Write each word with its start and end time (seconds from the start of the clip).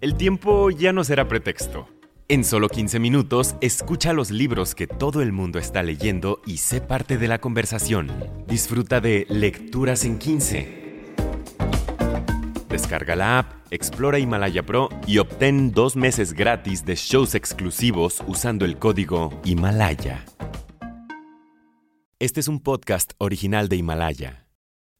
El 0.00 0.14
tiempo 0.14 0.70
ya 0.70 0.94
no 0.94 1.04
será 1.04 1.28
pretexto. 1.28 1.86
En 2.26 2.42
solo 2.42 2.70
15 2.70 2.98
minutos, 2.98 3.54
escucha 3.60 4.14
los 4.14 4.30
libros 4.30 4.74
que 4.74 4.86
todo 4.86 5.20
el 5.20 5.30
mundo 5.30 5.58
está 5.58 5.82
leyendo 5.82 6.40
y 6.46 6.56
sé 6.56 6.80
parte 6.80 7.18
de 7.18 7.28
la 7.28 7.38
conversación. 7.38 8.10
Disfruta 8.46 9.02
de 9.02 9.26
Lecturas 9.28 10.06
en 10.06 10.18
15. 10.18 11.12
Descarga 12.70 13.14
la 13.14 13.40
app, 13.40 13.52
explora 13.70 14.18
Himalaya 14.18 14.62
Pro 14.62 14.88
y 15.06 15.18
obtén 15.18 15.70
dos 15.70 15.96
meses 15.96 16.32
gratis 16.32 16.86
de 16.86 16.94
shows 16.94 17.34
exclusivos 17.34 18.24
usando 18.26 18.64
el 18.64 18.78
código 18.78 19.38
Himalaya. 19.44 20.24
Este 22.18 22.40
es 22.40 22.48
un 22.48 22.60
podcast 22.60 23.12
original 23.18 23.68
de 23.68 23.76
Himalaya. 23.76 24.49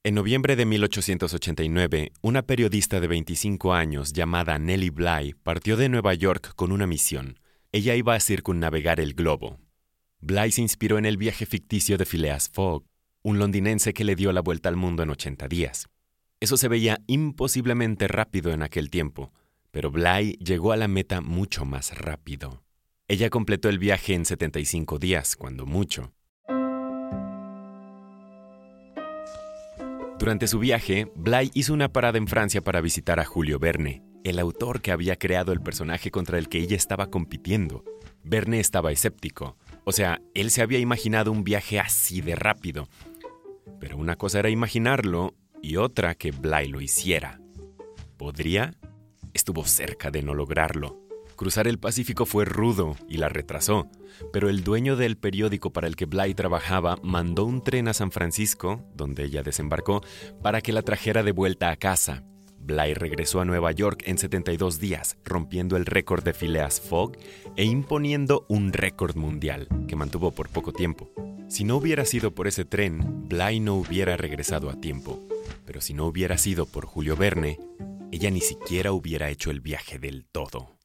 En 0.02 0.14
noviembre 0.14 0.56
de 0.56 0.64
1889, 0.64 2.12
una 2.22 2.40
periodista 2.40 3.00
de 3.00 3.06
25 3.06 3.74
años 3.74 4.14
llamada 4.14 4.58
Nellie 4.58 4.88
Bly 4.88 5.34
partió 5.42 5.76
de 5.76 5.90
Nueva 5.90 6.14
York 6.14 6.54
con 6.56 6.72
una 6.72 6.86
misión. 6.86 7.38
Ella 7.70 7.94
iba 7.94 8.14
a 8.14 8.20
circunnavegar 8.20 8.98
el 8.98 9.12
globo. 9.12 9.58
Bly 10.20 10.52
se 10.52 10.62
inspiró 10.62 10.96
en 10.96 11.04
el 11.04 11.18
viaje 11.18 11.44
ficticio 11.44 11.98
de 11.98 12.06
Phileas 12.06 12.48
Fogg, 12.48 12.86
un 13.20 13.38
londinense 13.38 13.92
que 13.92 14.04
le 14.04 14.16
dio 14.16 14.32
la 14.32 14.40
vuelta 14.40 14.70
al 14.70 14.76
mundo 14.76 15.02
en 15.02 15.10
80 15.10 15.48
días. 15.48 15.90
Eso 16.40 16.56
se 16.56 16.68
veía 16.68 17.02
imposiblemente 17.06 18.08
rápido 18.08 18.52
en 18.52 18.62
aquel 18.62 18.88
tiempo, 18.88 19.34
pero 19.70 19.90
Bly 19.90 20.38
llegó 20.42 20.72
a 20.72 20.78
la 20.78 20.88
meta 20.88 21.20
mucho 21.20 21.66
más 21.66 21.98
rápido. 21.98 22.62
Ella 23.06 23.28
completó 23.28 23.68
el 23.68 23.78
viaje 23.78 24.14
en 24.14 24.24
75 24.24 24.98
días, 24.98 25.36
cuando 25.36 25.66
mucho. 25.66 26.14
Durante 30.20 30.48
su 30.48 30.58
viaje, 30.58 31.10
Bly 31.14 31.50
hizo 31.54 31.72
una 31.72 31.94
parada 31.94 32.18
en 32.18 32.28
Francia 32.28 32.60
para 32.60 32.82
visitar 32.82 33.18
a 33.20 33.24
Julio 33.24 33.58
Verne, 33.58 34.02
el 34.22 34.38
autor 34.38 34.82
que 34.82 34.92
había 34.92 35.16
creado 35.16 35.50
el 35.52 35.62
personaje 35.62 36.10
contra 36.10 36.36
el 36.36 36.50
que 36.50 36.58
ella 36.58 36.76
estaba 36.76 37.06
compitiendo. 37.08 37.84
Verne 38.22 38.60
estaba 38.60 38.92
escéptico, 38.92 39.56
o 39.84 39.92
sea, 39.92 40.20
él 40.34 40.50
se 40.50 40.60
había 40.60 40.78
imaginado 40.78 41.32
un 41.32 41.42
viaje 41.42 41.80
así 41.80 42.20
de 42.20 42.34
rápido. 42.34 42.86
Pero 43.80 43.96
una 43.96 44.16
cosa 44.16 44.40
era 44.40 44.50
imaginarlo 44.50 45.36
y 45.62 45.76
otra 45.76 46.14
que 46.14 46.32
Bly 46.32 46.68
lo 46.68 46.82
hiciera. 46.82 47.40
¿Podría? 48.18 48.74
Estuvo 49.32 49.64
cerca 49.64 50.10
de 50.10 50.20
no 50.20 50.34
lograrlo. 50.34 51.00
Cruzar 51.40 51.66
el 51.68 51.78
Pacífico 51.78 52.26
fue 52.26 52.44
rudo 52.44 52.96
y 53.08 53.16
la 53.16 53.30
retrasó, 53.30 53.88
pero 54.30 54.50
el 54.50 54.62
dueño 54.62 54.96
del 54.96 55.16
periódico 55.16 55.72
para 55.72 55.86
el 55.86 55.96
que 55.96 56.04
Bly 56.04 56.34
trabajaba 56.34 56.98
mandó 57.02 57.46
un 57.46 57.64
tren 57.64 57.88
a 57.88 57.94
San 57.94 58.10
Francisco, 58.10 58.84
donde 58.94 59.24
ella 59.24 59.42
desembarcó, 59.42 60.02
para 60.42 60.60
que 60.60 60.74
la 60.74 60.82
trajera 60.82 61.22
de 61.22 61.32
vuelta 61.32 61.70
a 61.70 61.76
casa. 61.76 62.24
Bly 62.58 62.92
regresó 62.92 63.40
a 63.40 63.46
Nueva 63.46 63.72
York 63.72 64.02
en 64.04 64.18
72 64.18 64.80
días, 64.80 65.16
rompiendo 65.24 65.78
el 65.78 65.86
récord 65.86 66.22
de 66.22 66.34
Phileas 66.34 66.78
Fogg 66.78 67.16
e 67.56 67.64
imponiendo 67.64 68.44
un 68.50 68.74
récord 68.74 69.16
mundial, 69.16 69.66
que 69.88 69.96
mantuvo 69.96 70.32
por 70.32 70.50
poco 70.50 70.74
tiempo. 70.74 71.10
Si 71.48 71.64
no 71.64 71.78
hubiera 71.78 72.04
sido 72.04 72.34
por 72.34 72.48
ese 72.48 72.66
tren, 72.66 73.26
Bly 73.30 73.60
no 73.60 73.76
hubiera 73.76 74.18
regresado 74.18 74.68
a 74.68 74.78
tiempo. 74.78 75.26
Pero 75.64 75.80
si 75.80 75.94
no 75.94 76.04
hubiera 76.04 76.36
sido 76.36 76.66
por 76.66 76.84
Julio 76.84 77.16
Verne, 77.16 77.58
ella 78.12 78.30
ni 78.30 78.42
siquiera 78.42 78.92
hubiera 78.92 79.30
hecho 79.30 79.50
el 79.50 79.62
viaje 79.62 79.98
del 79.98 80.26
todo. 80.26 80.79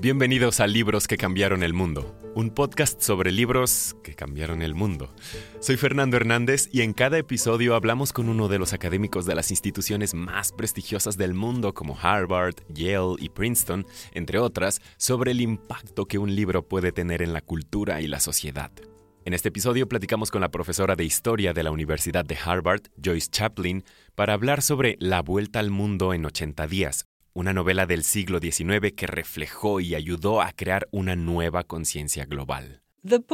Bienvenidos 0.00 0.60
a 0.60 0.66
Libros 0.66 1.06
que 1.06 1.18
cambiaron 1.18 1.62
el 1.62 1.74
mundo, 1.74 2.16
un 2.34 2.48
podcast 2.48 3.02
sobre 3.02 3.32
libros 3.32 3.94
que 4.02 4.14
cambiaron 4.14 4.62
el 4.62 4.74
mundo. 4.74 5.12
Soy 5.60 5.76
Fernando 5.76 6.16
Hernández 6.16 6.70
y 6.72 6.80
en 6.80 6.94
cada 6.94 7.18
episodio 7.18 7.74
hablamos 7.74 8.14
con 8.14 8.30
uno 8.30 8.48
de 8.48 8.58
los 8.58 8.72
académicos 8.72 9.26
de 9.26 9.34
las 9.34 9.50
instituciones 9.50 10.14
más 10.14 10.52
prestigiosas 10.52 11.18
del 11.18 11.34
mundo 11.34 11.74
como 11.74 11.98
Harvard, 12.00 12.54
Yale 12.70 13.16
y 13.18 13.28
Princeton, 13.28 13.86
entre 14.12 14.38
otras, 14.38 14.80
sobre 14.96 15.32
el 15.32 15.42
impacto 15.42 16.06
que 16.06 16.16
un 16.16 16.34
libro 16.34 16.66
puede 16.66 16.92
tener 16.92 17.20
en 17.20 17.34
la 17.34 17.42
cultura 17.42 18.00
y 18.00 18.06
la 18.06 18.20
sociedad. 18.20 18.72
En 19.26 19.34
este 19.34 19.50
episodio 19.50 19.86
platicamos 19.86 20.30
con 20.30 20.40
la 20.40 20.50
profesora 20.50 20.96
de 20.96 21.04
historia 21.04 21.52
de 21.52 21.62
la 21.62 21.70
Universidad 21.70 22.24
de 22.24 22.38
Harvard, 22.42 22.84
Joyce 22.96 23.28
Chaplin, 23.30 23.84
para 24.14 24.32
hablar 24.32 24.62
sobre 24.62 24.96
La 24.98 25.20
Vuelta 25.20 25.58
al 25.58 25.70
Mundo 25.70 26.14
en 26.14 26.24
80 26.24 26.66
días, 26.66 27.04
una 27.34 27.52
novela 27.52 27.84
del 27.84 28.02
siglo 28.02 28.38
XIX 28.38 28.92
que 28.96 29.06
reflejó 29.06 29.80
y 29.80 29.94
ayudó 29.94 30.40
a 30.40 30.52
crear 30.52 30.88
una 30.90 31.16
nueva 31.16 31.64
conciencia 31.64 32.24
global. 32.24 32.80
El 33.02 33.24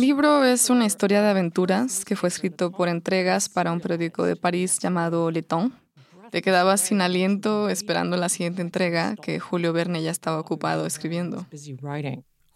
libro 0.00 0.44
es 0.44 0.70
una 0.70 0.86
historia 0.86 1.22
de 1.22 1.28
aventuras 1.28 2.04
que 2.04 2.16
fue 2.16 2.28
escrito 2.28 2.72
por 2.72 2.88
entregas 2.88 3.48
para 3.48 3.70
un 3.70 3.80
periódico 3.80 4.24
de 4.24 4.34
París 4.34 4.80
llamado 4.80 5.30
Le 5.30 5.42
Temps. 5.42 5.76
Te 6.32 6.42
quedabas 6.42 6.80
sin 6.80 7.00
aliento 7.00 7.68
esperando 7.68 8.16
la 8.16 8.28
siguiente 8.28 8.62
entrega 8.62 9.14
que 9.14 9.38
Julio 9.38 9.72
Verne 9.72 10.02
ya 10.02 10.10
estaba 10.10 10.40
ocupado 10.40 10.86
escribiendo. 10.86 11.46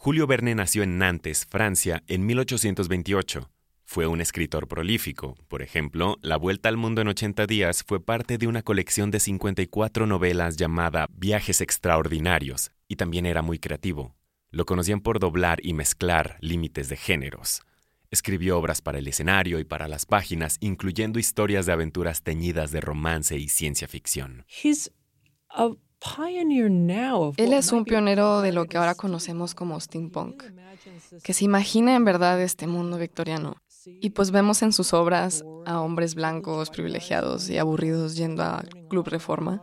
Julio 0.04 0.26
Verne 0.26 0.54
nació 0.54 0.82
en 0.82 0.98
Nantes, 0.98 1.46
Francia, 1.46 2.02
en 2.08 2.26
1828. 2.26 3.50
Fue 3.84 4.06
un 4.06 4.20
escritor 4.20 4.68
prolífico. 4.68 5.34
Por 5.48 5.62
ejemplo, 5.62 6.18
La 6.20 6.36
Vuelta 6.36 6.68
al 6.68 6.76
Mundo 6.76 7.00
en 7.00 7.08
80 7.08 7.46
días 7.46 7.82
fue 7.82 8.04
parte 8.04 8.36
de 8.36 8.46
una 8.46 8.60
colección 8.60 9.10
de 9.10 9.18
54 9.18 10.06
novelas 10.06 10.58
llamada 10.58 11.08
Viajes 11.10 11.62
Extraordinarios, 11.62 12.70
y 12.86 12.96
también 12.96 13.24
era 13.24 13.40
muy 13.40 13.58
creativo. 13.58 14.14
Lo 14.50 14.66
conocían 14.66 15.00
por 15.00 15.20
doblar 15.20 15.60
y 15.62 15.72
mezclar 15.72 16.36
límites 16.42 16.90
de 16.90 16.98
géneros. 16.98 17.62
Escribió 18.10 18.58
obras 18.58 18.82
para 18.82 18.98
el 18.98 19.08
escenario 19.08 19.58
y 19.58 19.64
para 19.64 19.88
las 19.88 20.04
páginas, 20.04 20.58
incluyendo 20.60 21.18
historias 21.18 21.64
de 21.64 21.72
aventuras 21.72 22.22
teñidas 22.22 22.72
de 22.72 22.82
romance 22.82 23.38
y 23.38 23.48
ciencia 23.48 23.88
ficción. 23.88 24.44
Él 27.36 27.52
es 27.52 27.72
un 27.72 27.84
pionero 27.84 28.40
de 28.40 28.52
lo 28.52 28.66
que 28.66 28.76
ahora 28.76 28.94
conocemos 28.94 29.54
como 29.54 29.80
steampunk, 29.80 30.44
que 31.22 31.32
se 31.32 31.44
imagina 31.44 31.94
en 31.94 32.04
verdad 32.04 32.40
este 32.40 32.66
mundo 32.66 32.98
victoriano. 32.98 33.56
Y 33.86 34.10
pues 34.10 34.30
vemos 34.30 34.62
en 34.62 34.72
sus 34.72 34.92
obras 34.94 35.44
a 35.66 35.80
hombres 35.80 36.14
blancos, 36.14 36.70
privilegiados 36.70 37.50
y 37.50 37.58
aburridos 37.58 38.16
yendo 38.16 38.42
a 38.42 38.64
Club 38.88 39.08
Reforma, 39.08 39.62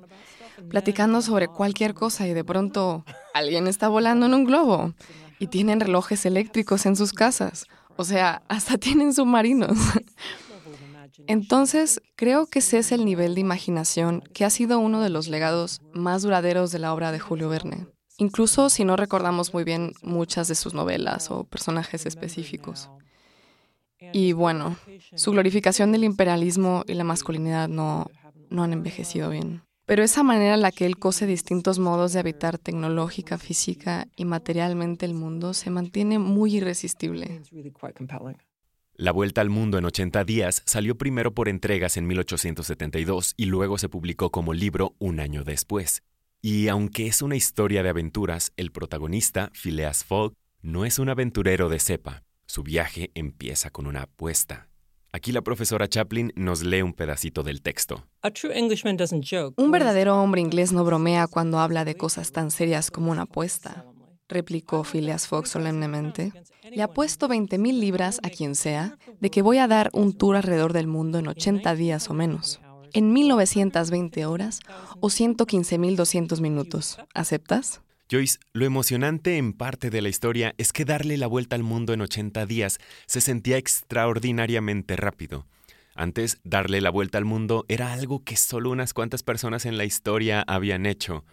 platicando 0.70 1.22
sobre 1.22 1.48
cualquier 1.48 1.94
cosa 1.94 2.28
y 2.28 2.34
de 2.34 2.44
pronto 2.44 3.04
alguien 3.34 3.68
está 3.68 3.88
volando 3.88 4.28
en 4.28 4.34
un 4.34 4.46
globo 4.46 4.94
y 5.40 5.48
tienen 5.48 5.80
relojes 5.80 6.26
eléctricos 6.26 6.86
en 6.86 6.96
sus 6.96 7.14
casas. 7.14 7.66
O 7.98 8.04
sea, 8.04 8.44
hasta 8.48 8.78
tienen 8.78 9.14
submarinos. 9.14 9.78
Entonces, 11.28 12.02
creo 12.16 12.48
que 12.48 12.60
ese 12.60 12.80
es 12.80 12.92
el 12.92 13.06
nivel 13.06 13.36
de 13.36 13.42
imaginación 13.42 14.22
que 14.34 14.46
ha 14.46 14.50
sido 14.50 14.80
uno 14.80 15.02
de 15.02 15.10
los 15.10 15.28
legados 15.28 15.82
más 15.94 16.24
duraderos 16.24 16.72
de 16.72 16.80
la 16.80 16.94
obra 16.94 17.12
de 17.12 17.20
Julio 17.20 17.50
Verne, 17.50 17.88
incluso 18.18 18.70
si 18.70 18.86
no 18.86 18.96
recordamos 18.96 19.54
muy 19.54 19.64
bien 19.64 19.94
muchas 20.02 20.48
de 20.48 20.56
sus 20.56 20.74
novelas 20.74 21.32
o 21.32 21.44
personajes 21.44 22.06
específicos. 22.06 22.90
Y 24.14 24.34
bueno, 24.34 24.78
su 25.16 25.32
glorificación 25.32 25.92
del 25.92 26.04
imperialismo 26.04 26.84
y 26.88 26.96
la 26.96 27.04
masculinidad 27.04 27.70
no, 27.70 28.08
no 28.50 28.64
han 28.64 28.74
envejecido 28.74 29.30
bien. 29.30 29.62
Pero 29.86 30.04
esa 30.04 30.24
manera 30.24 30.54
en 30.54 30.62
la 30.62 30.72
que 30.72 30.86
él 30.86 30.98
cose 30.98 31.26
distintos 31.26 31.78
modos 31.78 32.14
de 32.14 32.20
habitar 32.20 32.58
tecnológica, 32.58 33.38
física 33.38 34.08
y 34.16 34.26
materialmente 34.26 35.06
el 35.06 35.14
mundo 35.14 35.54
se 35.54 35.70
mantiene 35.70 36.18
muy 36.18 36.56
irresistible. 36.56 37.42
La 39.02 39.12
Vuelta 39.12 39.42
al 39.42 39.50
Mundo 39.50 39.80
en 39.80 39.86
80 39.86 40.24
días 40.26 40.62
salió 40.68 40.96
primero 40.96 41.34
por 41.34 41.50
entregas 41.50 41.98
en 41.98 42.06
1872 42.06 43.34
y 43.36 43.46
luego 43.46 43.80
se 43.80 43.90
publicó 43.90 44.30
como 44.30 44.54
libro 44.54 44.94
un 45.00 45.20
año 45.20 45.44
después. 45.44 46.04
Y 46.40 46.68
aunque 46.68 47.08
es 47.08 47.24
una 47.24 47.36
historia 47.36 47.82
de 47.82 47.90
aventuras, 47.90 48.54
el 48.58 48.72
protagonista, 48.72 49.50
Phileas 49.56 50.04
Fogg, 50.04 50.34
no 50.62 50.86
es 50.86 51.00
un 51.00 51.10
aventurero 51.10 51.68
de 51.68 51.80
cepa. 51.80 52.22
Su 52.46 52.62
viaje 52.62 53.10
empieza 53.16 53.72
con 53.72 53.88
una 53.88 54.04
apuesta. 54.04 54.68
Aquí 55.12 55.32
la 55.32 55.42
profesora 55.42 55.88
Chaplin 55.88 56.32
nos 56.36 56.62
lee 56.62 56.84
un 56.84 56.94
pedacito 56.94 57.42
del 57.42 57.64
texto. 57.64 58.06
Un 59.58 59.72
verdadero 59.72 60.22
hombre 60.22 60.42
inglés 60.42 60.74
no 60.74 60.86
bromea 60.86 61.26
cuando 61.26 61.58
habla 61.58 61.86
de 61.86 61.96
cosas 61.96 62.32
tan 62.32 62.52
serias 62.52 62.92
como 62.92 63.10
una 63.10 63.24
apuesta 63.24 63.84
replicó 64.32 64.84
Phileas 64.84 65.28
Fogg 65.28 65.46
solemnemente. 65.46 66.34
Le 66.72 66.82
apuesto 66.82 67.28
20 67.28 67.58
mil 67.60 67.80
libras 67.80 68.20
a 68.24 68.30
quien 68.30 68.56
sea 68.56 68.98
de 69.20 69.30
que 69.30 69.42
voy 69.42 69.60
a 69.60 69.68
dar 69.68 69.90
un 69.94 70.14
tour 70.14 70.36
alrededor 70.36 70.74
del 70.74 70.88
mundo 70.88 71.20
en 71.20 71.28
80 71.28 71.76
días 71.76 72.10
o 72.10 72.14
menos, 72.14 72.60
en 72.94 73.14
1920 73.14 74.26
horas 74.26 74.62
o 75.00 75.10
115.200 75.10 76.42
minutos. 76.42 76.98
¿Aceptas? 77.14 77.82
Joyce, 78.12 78.40
lo 78.52 78.66
emocionante 78.66 79.38
en 79.38 79.54
parte 79.54 79.90
de 79.90 80.02
la 80.02 80.10
historia 80.10 80.54
es 80.58 80.74
que 80.74 80.84
darle 80.84 81.18
la 81.18 81.28
vuelta 81.28 81.56
al 81.56 81.64
mundo 81.64 81.94
en 81.94 82.02
80 82.02 82.46
días 82.46 82.80
se 83.06 83.22
sentía 83.22 83.58
extraordinariamente 83.58 84.98
rápido. 84.98 85.46
Antes, 85.96 86.40
darle 86.44 86.82
la 86.82 86.90
vuelta 86.90 87.18
al 87.18 87.26
mundo 87.26 87.66
era 87.68 87.94
algo 87.94 88.24
que 88.24 88.36
solo 88.36 88.70
unas 88.70 88.94
cuantas 88.94 89.24
personas 89.24 89.66
en 89.66 89.78
la 89.78 89.86
historia 89.86 90.44
habían 90.48 90.86
hecho. 90.86 91.26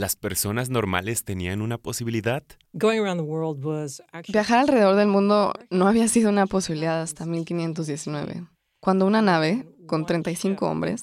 ¿Las 0.00 0.16
personas 0.16 0.70
normales 0.70 1.24
tenían 1.24 1.60
una 1.60 1.76
posibilidad? 1.76 2.42
Viajar 2.72 4.58
alrededor 4.58 4.96
del 4.96 5.08
mundo 5.08 5.52
no 5.68 5.88
había 5.88 6.08
sido 6.08 6.30
una 6.30 6.46
posibilidad 6.46 7.02
hasta 7.02 7.26
1519. 7.26 8.46
cuando 8.80 9.04
una 9.04 9.20
nave, 9.20 9.68
con 9.86 10.06
35 10.06 10.66
hombres, 10.66 11.02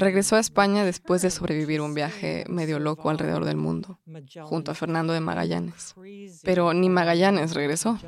regresó 0.00 0.34
a 0.34 0.40
España 0.40 0.84
después 0.84 1.22
de 1.22 1.30
sobrevivir 1.30 1.80
un 1.80 1.94
viaje 1.94 2.44
medio 2.48 2.80
loco 2.80 3.08
alrededor 3.08 3.44
del 3.44 3.56
mundo, 3.56 4.00
junto 4.42 4.72
a 4.72 4.74
Fernando 4.74 5.12
de 5.12 5.20
Magallanes. 5.20 5.94
Pero 6.42 6.74
ni 6.74 6.88
Magallanes 6.88 7.54
regresó. 7.54 8.00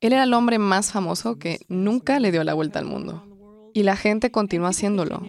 Él 0.00 0.12
era 0.12 0.24
el 0.24 0.34
hombre 0.34 0.58
más 0.58 0.90
famoso 0.90 1.38
que 1.38 1.60
nunca 1.68 2.18
le 2.18 2.32
dio 2.32 2.42
la 2.42 2.54
vuelta 2.54 2.80
al 2.80 2.86
mundo. 2.86 3.28
Y 3.74 3.84
la 3.84 3.94
gente 3.94 4.32
continuó 4.32 4.66
haciéndolo. 4.66 5.22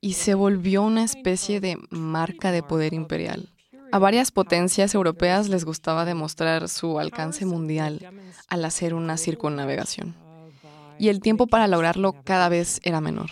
Y 0.00 0.14
se 0.14 0.34
volvió 0.34 0.82
una 0.82 1.04
especie 1.04 1.60
de 1.60 1.78
marca 1.90 2.50
de 2.50 2.64
poder 2.64 2.92
imperial. 2.92 3.52
A 3.92 3.98
varias 3.98 4.30
potencias 4.30 4.94
europeas 4.94 5.48
les 5.48 5.64
gustaba 5.64 6.04
demostrar 6.04 6.68
su 6.68 6.98
alcance 6.98 7.46
mundial 7.46 8.00
al 8.48 8.64
hacer 8.64 8.94
una 8.94 9.16
circunnavegación. 9.16 10.14
Y 10.98 11.08
el 11.08 11.20
tiempo 11.20 11.46
para 11.46 11.68
lograrlo 11.68 12.14
cada 12.24 12.48
vez 12.48 12.80
era 12.82 13.00
menor. 13.00 13.30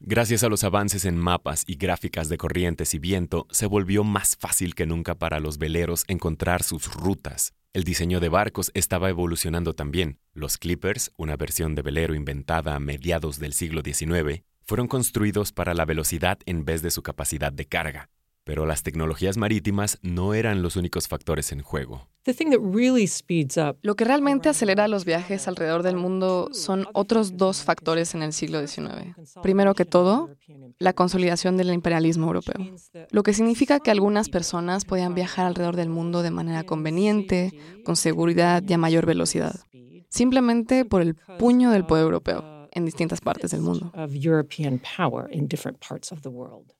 Gracias 0.00 0.42
a 0.44 0.48
los 0.48 0.64
avances 0.64 1.04
en 1.04 1.16
mapas 1.16 1.64
y 1.66 1.76
gráficas 1.76 2.28
de 2.28 2.38
corrientes 2.38 2.94
y 2.94 2.98
viento, 2.98 3.46
se 3.50 3.66
volvió 3.66 4.04
más 4.04 4.36
fácil 4.36 4.74
que 4.74 4.86
nunca 4.86 5.14
para 5.14 5.40
los 5.40 5.58
veleros 5.58 6.04
encontrar 6.08 6.62
sus 6.62 6.92
rutas. 6.94 7.54
El 7.72 7.84
diseño 7.84 8.20
de 8.20 8.28
barcos 8.28 8.70
estaba 8.74 9.08
evolucionando 9.08 9.74
también. 9.74 10.18
Los 10.34 10.58
Clippers, 10.58 11.12
una 11.16 11.36
versión 11.36 11.74
de 11.74 11.82
velero 11.82 12.14
inventada 12.14 12.74
a 12.74 12.80
mediados 12.80 13.38
del 13.38 13.54
siglo 13.54 13.80
XIX, 13.82 14.44
fueron 14.64 14.88
construidos 14.88 15.52
para 15.52 15.74
la 15.74 15.84
velocidad 15.84 16.38
en 16.46 16.64
vez 16.64 16.82
de 16.82 16.90
su 16.90 17.02
capacidad 17.02 17.52
de 17.52 17.66
carga. 17.66 18.08
Pero 18.44 18.66
las 18.66 18.82
tecnologías 18.82 19.36
marítimas 19.36 19.98
no 20.02 20.34
eran 20.34 20.62
los 20.62 20.74
únicos 20.74 21.06
factores 21.06 21.52
en 21.52 21.62
juego. 21.62 22.08
Lo 23.82 23.94
que 23.94 24.04
realmente 24.04 24.48
acelera 24.48 24.88
los 24.88 25.04
viajes 25.04 25.46
alrededor 25.48 25.82
del 25.84 25.96
mundo 25.96 26.48
son 26.52 26.86
otros 26.92 27.36
dos 27.36 27.62
factores 27.62 28.14
en 28.14 28.22
el 28.22 28.32
siglo 28.32 28.64
XIX. 28.66 29.14
Primero 29.42 29.74
que 29.74 29.84
todo, 29.84 30.30
la 30.78 30.92
consolidación 30.92 31.56
del 31.56 31.72
imperialismo 31.72 32.26
europeo, 32.26 32.56
lo 33.10 33.22
que 33.22 33.32
significa 33.32 33.78
que 33.78 33.92
algunas 33.92 34.28
personas 34.28 34.84
podían 34.84 35.14
viajar 35.14 35.46
alrededor 35.46 35.76
del 35.76 35.88
mundo 35.88 36.22
de 36.22 36.30
manera 36.32 36.64
conveniente, 36.64 37.52
con 37.84 37.94
seguridad 37.96 38.62
y 38.66 38.72
a 38.72 38.78
mayor 38.78 39.06
velocidad, 39.06 39.54
simplemente 40.08 40.84
por 40.84 41.02
el 41.02 41.14
puño 41.38 41.70
del 41.70 41.86
poder 41.86 42.04
europeo 42.04 42.51
en 42.72 42.84
distintas 42.84 43.20
partes 43.20 43.50
del 43.50 43.60
mundo. 43.60 43.92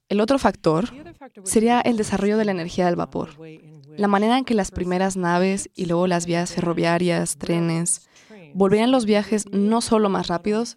El 0.08 0.20
otro 0.20 0.38
factor 0.38 0.88
sería 1.44 1.80
el 1.80 1.96
desarrollo 1.96 2.36
de 2.36 2.44
la 2.44 2.52
energía 2.52 2.86
del 2.86 2.96
vapor, 2.96 3.30
la 3.96 4.08
manera 4.08 4.38
en 4.38 4.44
que 4.44 4.54
las 4.54 4.70
primeras 4.70 5.16
naves 5.16 5.70
y 5.74 5.86
luego 5.86 6.06
las 6.06 6.26
vías 6.26 6.52
ferroviarias, 6.52 7.36
trenes, 7.36 8.08
volverían 8.54 8.90
los 8.90 9.06
viajes 9.06 9.46
no 9.50 9.80
solo 9.80 10.08
más 10.08 10.28
rápidos, 10.28 10.76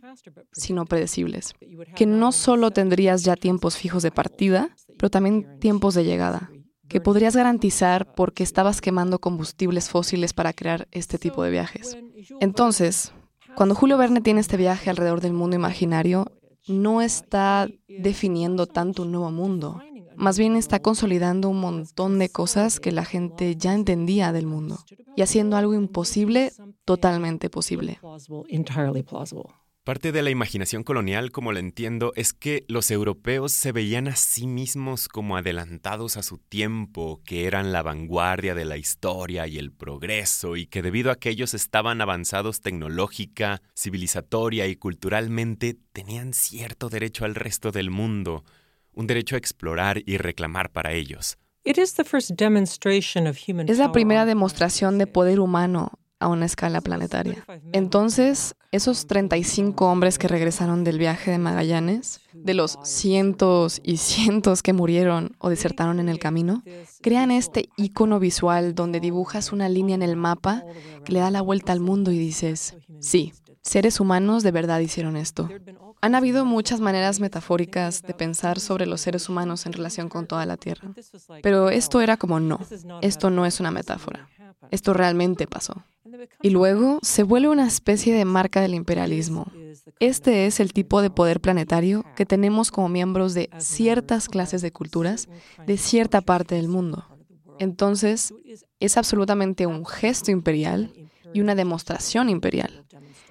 sino 0.52 0.86
predecibles, 0.86 1.54
que 1.96 2.06
no 2.06 2.32
solo 2.32 2.72
tendrías 2.72 3.24
ya 3.24 3.36
tiempos 3.36 3.78
fijos 3.78 4.04
de 4.04 4.12
partida, 4.12 4.70
pero 4.98 5.10
también 5.10 5.60
tiempos 5.60 5.96
de 5.96 6.06
llegada, 6.06 6.50
que 6.88 7.02
podrías 7.02 7.36
garantizar 7.36 8.14
porque 8.16 8.44
estabas 8.44 8.82
quemando 8.82 9.20
combustibles 9.20 9.90
fósiles 9.90 10.34
para 10.34 10.54
crear 10.54 10.88
este 10.92 11.18
tipo 11.18 11.44
de 11.44 11.52
viajes. 11.52 11.98
Entonces, 12.40 13.12
cuando 13.56 13.76
Julio 13.76 13.98
Verne 13.98 14.22
tiene 14.22 14.42
este 14.42 14.58
viaje 14.58 14.90
alrededor 14.90 15.22
del 15.22 15.34
mundo 15.34 15.56
imaginario, 15.56 16.32
no 16.68 17.02
está 17.02 17.68
definiendo 17.88 18.66
tanto 18.68 19.04
un 19.04 19.12
nuevo 19.12 19.32
mundo, 19.32 19.82
más 20.16 20.38
bien 20.38 20.56
está 20.56 20.82
consolidando 20.82 21.50
un 21.50 21.60
montón 21.60 22.20
de 22.20 22.30
cosas 22.30 22.80
que 22.80 22.92
la 22.92 23.06
gente 23.06 23.56
ya 23.56 23.74
entendía 23.74 24.32
del 24.32 24.48
mundo 24.48 24.80
y 25.16 25.22
haciendo 25.22 25.58
algo 25.58 25.74
imposible 25.74 26.52
totalmente 26.86 27.50
posible. 27.50 28.00
Parte 29.86 30.12
de 30.12 30.24
la 30.24 30.32
imaginación 30.32 30.82
colonial, 30.82 31.32
como 31.32 31.52
la 31.52 31.60
entiendo, 31.60 32.12
es 32.16 32.34
que 32.34 32.66
los 32.68 32.90
europeos 32.90 33.52
se 33.52 33.72
veían 33.72 34.08
a 34.08 34.16
sí 34.16 34.48
mismos 34.48 35.08
como 35.08 35.38
adelantados 35.38 36.18
a 36.18 36.24
su 36.24 36.40
tiempo, 36.40 37.22
que 37.24 37.46
eran 37.46 37.72
la 37.72 37.84
vanguardia 37.84 38.56
de 38.56 38.66
la 38.66 38.78
historia 38.78 39.46
y 39.46 39.60
el 39.60 39.72
progreso, 39.72 40.56
y 40.56 40.66
que 40.66 40.82
debido 40.82 41.12
a 41.12 41.18
que 41.18 41.30
ellos 41.30 41.54
estaban 41.54 42.02
avanzados 42.02 42.62
tecnológica, 42.62 43.62
civilizatoria 43.78 44.66
y 44.66 44.76
culturalmente, 44.76 45.78
tenían 45.94 46.34
cierto 46.34 46.90
derecho 46.90 47.24
al 47.24 47.36
resto 47.36 47.72
del 47.72 47.92
mundo, 47.92 48.44
un 48.92 49.06
derecho 49.06 49.36
a 49.36 49.38
explorar 49.38 50.02
y 50.04 50.18
reclamar 50.18 50.72
para 50.72 50.94
ellos. 50.94 51.38
Es 51.64 51.78
la 53.78 53.92
primera 53.92 54.26
demostración 54.26 54.98
de 54.98 55.06
poder 55.06 55.40
humano 55.40 56.00
a 56.20 56.28
una 56.28 56.46
escala 56.46 56.82
planetaria. 56.82 57.46
Entonces, 57.74 58.56
esos 58.72 59.08
35 59.08 59.86
hombres 59.86 60.18
que 60.18 60.28
regresaron 60.28 60.84
del 60.84 60.98
viaje 60.98 61.32
de 61.32 61.38
Magallanes, 61.38 62.22
de 62.34 62.54
los 62.54 62.78
cientos 62.84 63.82
y 63.84 63.98
cientos 63.98 64.62
que 64.62 64.74
murieron 64.74 65.36
o 65.40 65.50
desertaron 65.50 66.00
en 66.00 66.10
el 66.10 66.20
camino, 66.20 66.64
crean 67.02 67.32
este 67.32 67.70
icono 67.78 68.20
visual 68.20 68.76
donde 68.76 69.00
dibujas 69.00 69.52
una 69.52 69.70
línea 69.70 69.96
en 69.96 70.04
el 70.04 70.16
mapa 70.16 70.64
que 71.04 71.14
le 71.14 71.20
da 71.20 71.32
la 71.32 71.42
vuelta 71.42 71.72
al 71.72 71.80
mundo 71.80 72.12
y 72.12 72.18
dices, 72.18 72.76
sí, 73.00 73.34
seres 73.62 74.00
humanos 74.00 74.44
de 74.44 74.52
verdad 74.52 74.80
hicieron 74.80 75.18
esto. 75.18 75.50
Han 76.02 76.14
habido 76.14 76.46
muchas 76.46 76.82
maneras 76.82 77.20
metafóricas 77.20 78.04
de 78.04 78.14
pensar 78.14 78.60
sobre 78.60 78.86
los 78.86 79.02
seres 79.02 79.28
humanos 79.28 79.66
en 79.66 79.74
relación 79.74 80.08
con 80.08 80.28
toda 80.28 80.46
la 80.46 80.56
Tierra, 80.56 80.92
pero 81.42 81.70
esto 81.70 82.00
era 82.00 82.16
como 82.16 82.40
no, 82.40 82.60
esto 83.02 83.32
no 83.32 83.46
es 83.46 83.60
una 83.60 83.72
metáfora, 83.72 84.30
esto 84.72 84.94
realmente 84.94 85.48
pasó. 85.48 85.84
Y 86.42 86.50
luego 86.50 87.00
se 87.02 87.24
vuelve 87.24 87.50
una 87.50 87.68
especie 87.68 88.14
de 88.14 88.26
marca 88.26 88.62
del 88.62 88.74
imperialismo. 88.74 89.52
Este 90.00 90.46
es 90.46 90.60
el 90.60 90.74
tipo 90.74 91.02
de 91.02 91.10
poder 91.10 91.42
planetario 91.42 92.06
que 92.16 92.26
tenemos 92.26 92.72
como 92.72 92.90
miembros 92.90 93.34
de 93.34 93.50
ciertas 93.60 94.30
clases 94.30 94.62
de 94.62 94.72
culturas 94.72 95.28
de 95.66 95.78
cierta 95.78 96.22
parte 96.22 96.56
del 96.56 96.68
mundo. 96.68 97.06
Entonces, 97.60 98.34
es 98.80 98.98
absolutamente 98.98 99.66
un 99.66 99.86
gesto 99.86 100.32
imperial 100.32 100.94
y 101.34 101.42
una 101.42 101.56
demostración 101.56 102.30
imperial 102.30 102.86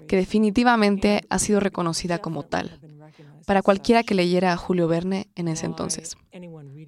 que 0.09 0.17
definitivamente 0.17 1.23
ha 1.31 1.39
sido 1.39 1.61
reconocida 1.61 2.19
como 2.19 2.43
tal 2.43 2.79
para 3.47 3.63
cualquiera 3.63 4.03
que 4.03 4.15
leyera 4.15 4.53
a 4.53 4.57
Julio 4.57 4.89
Verne 4.89 5.29
en 5.35 5.49
ese 5.49 5.67
entonces. 5.67 6.17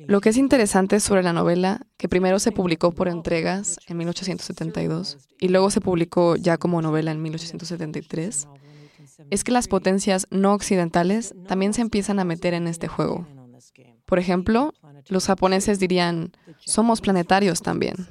Lo 0.06 0.20
que 0.20 0.30
es 0.30 0.36
interesante 0.36 1.00
sobre 1.00 1.22
la 1.22 1.32
novela, 1.32 1.86
que 1.96 2.08
primero 2.08 2.38
se 2.38 2.52
publicó 2.52 2.92
por 2.92 3.08
entregas 3.08 3.78
en 3.86 3.96
1872 3.98 5.18
y 5.40 5.48
luego 5.48 5.70
se 5.70 5.80
publicó 5.80 6.36
ya 6.36 6.58
como 6.58 6.82
novela 6.82 7.10
en 7.10 7.22
1873, 7.22 8.48
es 9.30 9.44
que 9.44 9.52
las 9.52 9.68
potencias 9.68 10.26
no 10.30 10.52
occidentales 10.52 11.34
también 11.46 11.74
se 11.74 11.82
empiezan 11.82 12.18
a 12.18 12.24
meter 12.24 12.54
en 12.54 12.68
este 12.68 12.88
juego. 12.88 13.26
Por 14.04 14.18
ejemplo, 14.18 14.72
los 15.08 15.26
japoneses 15.26 15.78
dirían, 15.78 16.32
somos 16.64 17.00
planetarios 17.00 17.62
también. 17.62 18.08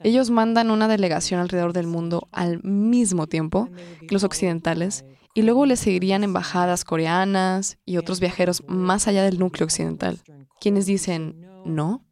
Ellos 0.00 0.30
mandan 0.30 0.72
una 0.72 0.88
delegación 0.88 1.40
alrededor 1.40 1.72
del 1.72 1.86
mundo 1.86 2.28
al 2.32 2.62
mismo 2.64 3.28
tiempo 3.28 3.68
que 4.00 4.12
los 4.12 4.24
occidentales 4.24 5.04
y 5.38 5.42
luego 5.42 5.66
le 5.66 5.76
seguirían 5.76 6.24
embajadas 6.24 6.84
coreanas 6.84 7.78
y 7.84 7.96
otros 7.96 8.18
viajeros 8.18 8.64
más 8.66 9.06
allá 9.06 9.22
del 9.22 9.38
núcleo 9.38 9.66
occidental, 9.66 10.20
quienes 10.60 10.84
dicen, 10.84 11.46
no, 11.64 12.04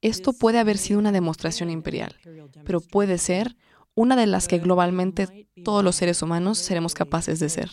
esto 0.00 0.32
puede 0.32 0.60
haber 0.60 0.78
sido 0.78 1.00
una 1.00 1.10
demostración 1.10 1.70
imperial, 1.70 2.14
pero 2.64 2.80
puede 2.80 3.18
ser 3.18 3.56
una 3.96 4.14
de 4.14 4.28
las 4.28 4.46
que 4.46 4.60
globalmente 4.60 5.48
todos 5.64 5.82
los 5.82 5.96
seres 5.96 6.22
humanos 6.22 6.58
seremos 6.58 6.94
capaces 6.94 7.40
de 7.40 7.48
ser 7.48 7.68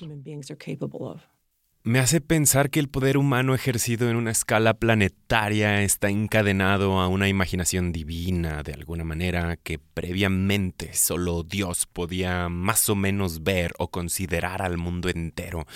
me 1.86 2.00
hace 2.00 2.20
pensar 2.20 2.72
que 2.72 2.80
el 2.80 2.89
poder 2.89 3.15
humano 3.15 3.54
ejercido 3.54 4.10
en 4.10 4.15
una 4.15 4.32
escala 4.32 4.74
planetaria 4.74 5.84
está 5.84 6.10
encadenado 6.10 7.00
a 7.00 7.08
una 7.08 7.30
imaginación 7.30 7.92
divina, 7.92 8.63
de 8.63 8.74
alguna 8.74 9.04
manera, 9.04 9.56
que 9.58 9.77
previamente 9.77 10.96
solo 10.96 11.44
Dios 11.44 11.86
podía 11.86 12.50
más 12.50 12.89
o 12.89 12.96
menos 12.96 13.44
ver 13.44 13.72
o 13.77 13.92
considerar 13.92 14.63
al 14.63 14.80
mundo 14.80 15.10
entero. 15.10 15.68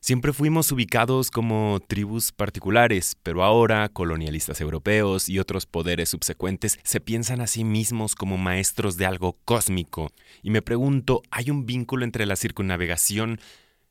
Siempre 0.00 0.32
fuimos 0.32 0.72
ubicados 0.72 1.30
como 1.30 1.78
tribus 1.86 2.32
particulares, 2.32 3.16
pero 3.22 3.44
ahora 3.44 3.88
colonialistas 3.88 4.60
europeos 4.60 5.28
y 5.28 5.38
otros 5.38 5.64
poderes 5.64 6.08
subsecuentes 6.08 6.80
se 6.82 7.00
piensan 7.00 7.40
a 7.40 7.46
sí 7.46 7.62
mismos 7.62 8.16
como 8.16 8.36
maestros 8.36 8.96
de 8.96 9.06
algo 9.06 9.38
cósmico. 9.44 10.10
Y 10.42 10.50
me 10.50 10.60
pregunto, 10.60 11.22
¿hay 11.30 11.50
un 11.50 11.66
vínculo 11.66 12.04
entre 12.04 12.26
la 12.26 12.34
circunnavegación 12.34 13.38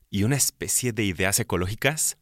y 0.09 0.23
una 0.23 0.35
especie 0.35 0.91
de 0.91 1.03
ideas 1.03 1.39
ecológicas? 1.39 2.17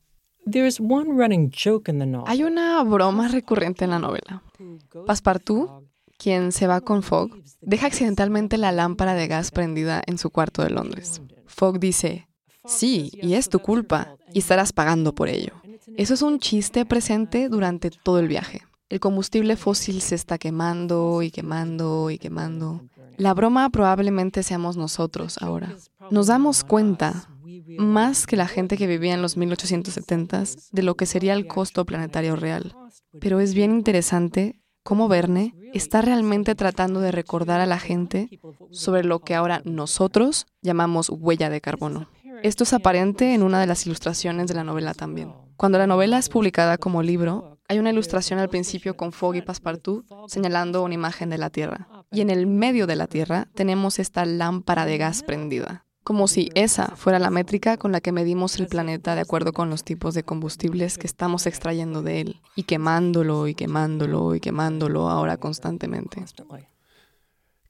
Hay 2.28 2.44
una 2.44 2.82
broma 2.84 3.28
recurrente 3.28 3.84
en 3.84 3.92
la 3.92 4.00
novela. 4.00 4.44
Passepartout, 5.06 5.70
quien 6.18 6.52
se 6.52 6.68
va 6.68 6.82
con 6.82 7.04
Fogg, 7.04 7.32
deja 7.62 7.88
accidentalmente 7.88 8.58
la 8.58 8.72
lámpara 8.72 9.14
de 9.14 9.28
gas 9.28 9.52
prendida 9.52 10.02
en 10.06 10.18
su 10.18 10.30
cuarto 10.30 10.64
de 10.64 10.70
Londres. 10.70 11.22
Fogg 11.46 11.80
dice, 11.80 12.28
sí, 12.66 13.12
y 13.14 13.34
es 13.34 13.50
tu 13.50 13.60
culpa, 13.60 14.16
y 14.34 14.40
estarás 14.40 14.74
pagando 14.74 15.14
por 15.14 15.28
ello. 15.30 15.54
Eso 15.98 16.14
es 16.14 16.22
un 16.22 16.40
chiste 16.40 16.86
presente 16.86 17.50
durante 17.50 17.90
todo 17.92 18.20
el 18.20 18.28
viaje. 18.28 18.62
El 18.90 19.00
combustible 19.00 19.58
fósil 19.58 20.02
se 20.02 20.16
está 20.16 20.38
quemando 20.38 21.22
y 21.22 21.30
quemando 21.30 22.10
y 22.10 22.18
quemando. 22.18 22.86
La 23.18 23.34
broma 23.34 23.70
probablemente 23.70 24.44
seamos 24.44 24.78
nosotros 24.78 25.38
ahora. 25.42 25.76
Nos 26.10 26.28
damos 26.28 26.64
cuenta, 26.64 27.28
más 27.78 28.26
que 28.26 28.36
la 28.36 28.48
gente 28.48 28.78
que 28.78 28.88
vivía 28.88 29.14
en 29.14 29.22
los 29.22 29.38
1870s, 29.38 30.70
de 30.72 30.84
lo 30.84 30.96
que 30.96 31.06
sería 31.06 31.34
el 31.34 31.48
costo 31.48 31.86
planetario 31.86 32.36
real. 32.36 32.76
Pero 33.20 33.40
es 33.40 33.54
bien 33.54 33.72
interesante 33.72 34.62
cómo 34.84 35.08
Verne 35.08 35.54
está 35.74 36.02
realmente 36.02 36.56
tratando 36.56 37.02
de 37.02 37.12
recordar 37.12 37.60
a 37.60 37.66
la 37.66 37.80
gente 37.80 38.30
sobre 38.72 39.04
lo 39.04 39.20
que 39.20 39.36
ahora 39.36 39.62
nosotros 39.66 40.48
llamamos 40.62 41.10
huella 41.10 41.50
de 41.50 41.62
carbono. 41.62 42.10
Esto 42.44 42.64
es 42.64 42.74
aparente 42.74 43.34
en 43.34 43.44
una 43.44 43.60
de 43.60 43.68
las 43.68 43.86
ilustraciones 43.86 44.48
de 44.48 44.54
la 44.54 44.64
novela 44.64 44.94
también. 44.94 45.34
Cuando 45.58 45.80
la 45.80 45.88
novela 45.88 46.20
es 46.20 46.30
publicada 46.30 46.78
como 46.78 47.02
libro, 47.02 47.58
hay 47.68 47.80
una 47.80 47.90
ilustración 47.90 48.40
al 48.40 48.48
principio 48.48 48.96
con 48.96 49.12
Fogg 49.12 49.36
y 49.36 49.42
Passepartout 49.42 50.06
señalando 50.28 50.84
una 50.84 50.94
imagen 50.94 51.32
de 51.32 51.40
la 51.40 51.50
Tierra. 51.50 51.88
Y 52.12 52.22
en 52.22 52.30
el 52.30 52.48
medio 52.48 52.88
de 52.88 52.96
la 52.96 53.08
Tierra 53.08 53.50
tenemos 53.56 54.00
esta 54.00 54.24
lámpara 54.26 54.86
de 54.86 54.98
gas 54.98 55.24
prendida, 55.24 55.87
como 56.08 56.30
si 56.30 56.52
esa 56.56 56.96
fuera 56.96 57.20
la 57.20 57.30
métrica 57.30 57.76
con 57.76 57.92
la 57.92 58.00
que 58.00 58.14
medimos 58.14 58.62
el 58.62 58.68
planeta 58.68 59.14
de 59.14 59.20
acuerdo 59.20 59.52
con 59.52 59.70
los 59.70 59.84
tipos 59.84 60.14
de 60.14 60.24
combustibles 60.24 60.98
que 60.98 61.06
estamos 61.06 61.46
extrayendo 61.46 62.02
de 62.02 62.22
él, 62.22 62.42
y 62.56 62.64
quemándolo 62.64 63.46
y 63.50 63.56
quemándolo 63.56 64.34
y 64.34 64.40
quemándolo 64.40 65.10
ahora 65.10 65.36
constantemente. 65.36 66.24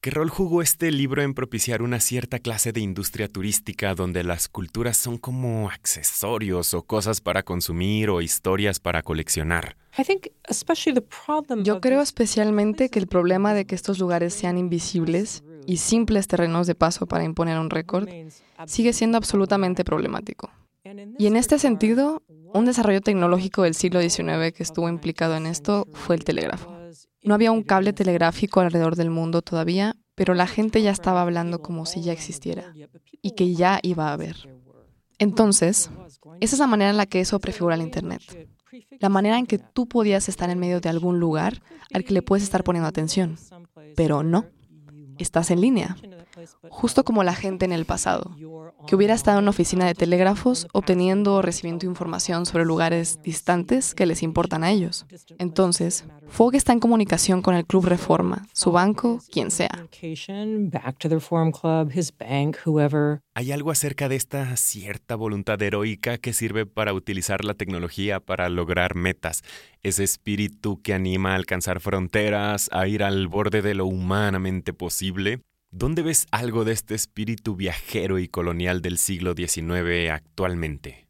¿Qué 0.01 0.11
rol 0.11 0.29
jugó 0.29 0.61
este 0.61 0.91
libro 0.91 1.23
en 1.23 1.33
propiciar 1.33 1.81
una 1.81 1.99
cierta 1.99 2.37
clase 2.37 2.71
de 2.71 2.79
industria 2.79 3.27
turística 3.27 3.95
donde 3.95 4.23
las 4.23 4.47
culturas 4.49 4.97
son 4.97 5.17
como 5.17 5.71
accesorios 5.71 6.75
o 6.75 6.83
cosas 6.83 7.21
para 7.21 7.41
consumir 7.41 8.11
o 8.11 8.21
historias 8.21 8.79
para 8.79 9.01
coleccionar? 9.01 9.77
Yo 11.63 11.81
creo 11.81 12.01
especialmente 12.01 12.89
que 12.91 12.99
el 12.99 13.07
problema 13.07 13.55
de 13.55 13.65
que 13.65 13.73
estos 13.73 13.97
lugares 13.97 14.35
sean 14.35 14.59
invisibles 14.59 15.43
y 15.67 15.77
simples 15.77 16.27
terrenos 16.27 16.65
de 16.65 16.75
paso 16.75 17.05
para 17.05 17.25
imponer 17.25 17.59
un 17.59 17.69
récord 17.69 18.07
sigue 18.65 18.93
siendo 18.93 19.17
absolutamente 19.17 19.83
problemático. 19.83 20.49
Y 21.19 21.27
en 21.27 21.35
este 21.35 21.59
sentido, 21.59 22.23
un 22.53 22.65
desarrollo 22.65 23.01
tecnológico 23.01 23.63
del 23.63 23.75
siglo 23.75 24.01
XIX 24.01 24.53
que 24.55 24.63
estuvo 24.63 24.87
implicado 24.87 25.35
en 25.35 25.45
esto 25.45 25.85
fue 25.91 26.15
el 26.15 26.23
telégrafo. 26.23 26.73
No 27.21 27.33
había 27.33 27.51
un 27.51 27.63
cable 27.63 27.91
telegráfico 27.91 28.61
alrededor 28.61 28.95
del 28.95 29.09
mundo 29.09 29.41
todavía, 29.41 29.97
pero 30.15 30.33
la 30.33 30.47
gente 30.47 30.81
ya 30.81 30.91
estaba 30.91 31.21
hablando 31.21 31.61
como 31.61 31.85
si 31.85 32.01
ya 32.01 32.13
existiera 32.13 32.73
y 33.21 33.31
que 33.31 33.53
ya 33.53 33.79
iba 33.83 34.07
a 34.07 34.13
haber. 34.13 34.49
Entonces, 35.19 35.91
esa 36.39 36.55
es 36.55 36.59
la 36.59 36.67
manera 36.67 36.91
en 36.91 36.97
la 36.97 37.07
que 37.07 37.19
eso 37.19 37.39
prefigura 37.39 37.75
el 37.75 37.81
Internet. 37.81 38.21
La 38.99 39.09
manera 39.09 39.37
en 39.37 39.45
que 39.45 39.59
tú 39.59 39.87
podías 39.87 40.29
estar 40.29 40.49
en 40.49 40.59
medio 40.59 40.79
de 40.79 40.87
algún 40.87 41.19
lugar 41.19 41.61
al 41.93 42.05
que 42.05 42.13
le 42.13 42.21
puedes 42.21 42.43
estar 42.43 42.63
poniendo 42.63 42.87
atención. 42.87 43.37
Pero 43.95 44.23
no, 44.23 44.45
estás 45.17 45.51
en 45.51 45.61
línea 45.61 45.95
justo 46.69 47.03
como 47.03 47.23
la 47.23 47.33
gente 47.33 47.65
en 47.65 47.71
el 47.71 47.85
pasado, 47.85 48.35
que 48.87 48.95
hubiera 48.95 49.13
estado 49.13 49.37
en 49.37 49.43
una 49.43 49.51
oficina 49.51 49.85
de 49.85 49.95
telégrafos 49.95 50.67
obteniendo 50.73 51.35
o 51.35 51.41
recibiendo 51.41 51.85
información 51.85 52.45
sobre 52.45 52.65
lugares 52.65 53.19
distantes 53.23 53.95
que 53.95 54.05
les 54.05 54.23
importan 54.23 54.63
a 54.63 54.71
ellos. 54.71 55.05
Entonces, 55.37 56.05
Fogg 56.27 56.55
está 56.55 56.73
en 56.73 56.79
comunicación 56.79 57.41
con 57.41 57.55
el 57.55 57.65
Club 57.65 57.85
Reforma, 57.85 58.47
su 58.53 58.71
banco, 58.71 59.19
quien 59.31 59.51
sea. 59.51 59.87
¿Hay 63.33 63.51
algo 63.51 63.71
acerca 63.71 64.09
de 64.09 64.15
esta 64.15 64.57
cierta 64.57 65.15
voluntad 65.15 65.61
heroica 65.61 66.17
que 66.17 66.33
sirve 66.33 66.65
para 66.65 66.93
utilizar 66.93 67.45
la 67.45 67.53
tecnología 67.53 68.19
para 68.19 68.49
lograr 68.49 68.95
metas? 68.95 69.43
Ese 69.83 70.03
espíritu 70.03 70.81
que 70.81 70.93
anima 70.93 71.33
a 71.33 71.35
alcanzar 71.35 71.79
fronteras, 71.79 72.69
a 72.71 72.87
ir 72.87 73.03
al 73.03 73.27
borde 73.27 73.61
de 73.61 73.75
lo 73.75 73.85
humanamente 73.85 74.73
posible. 74.73 75.41
¿Dónde 75.71 76.01
ves 76.01 76.27
algo 76.31 76.63
de 76.63 76.71
este 76.71 76.95
espíritu 76.95 77.55
viajero 77.55 78.19
y 78.19 78.27
colonial 78.27 78.81
del 78.81 78.97
siglo 78.97 79.33
XIX 79.33 80.11
actualmente? 80.11 81.07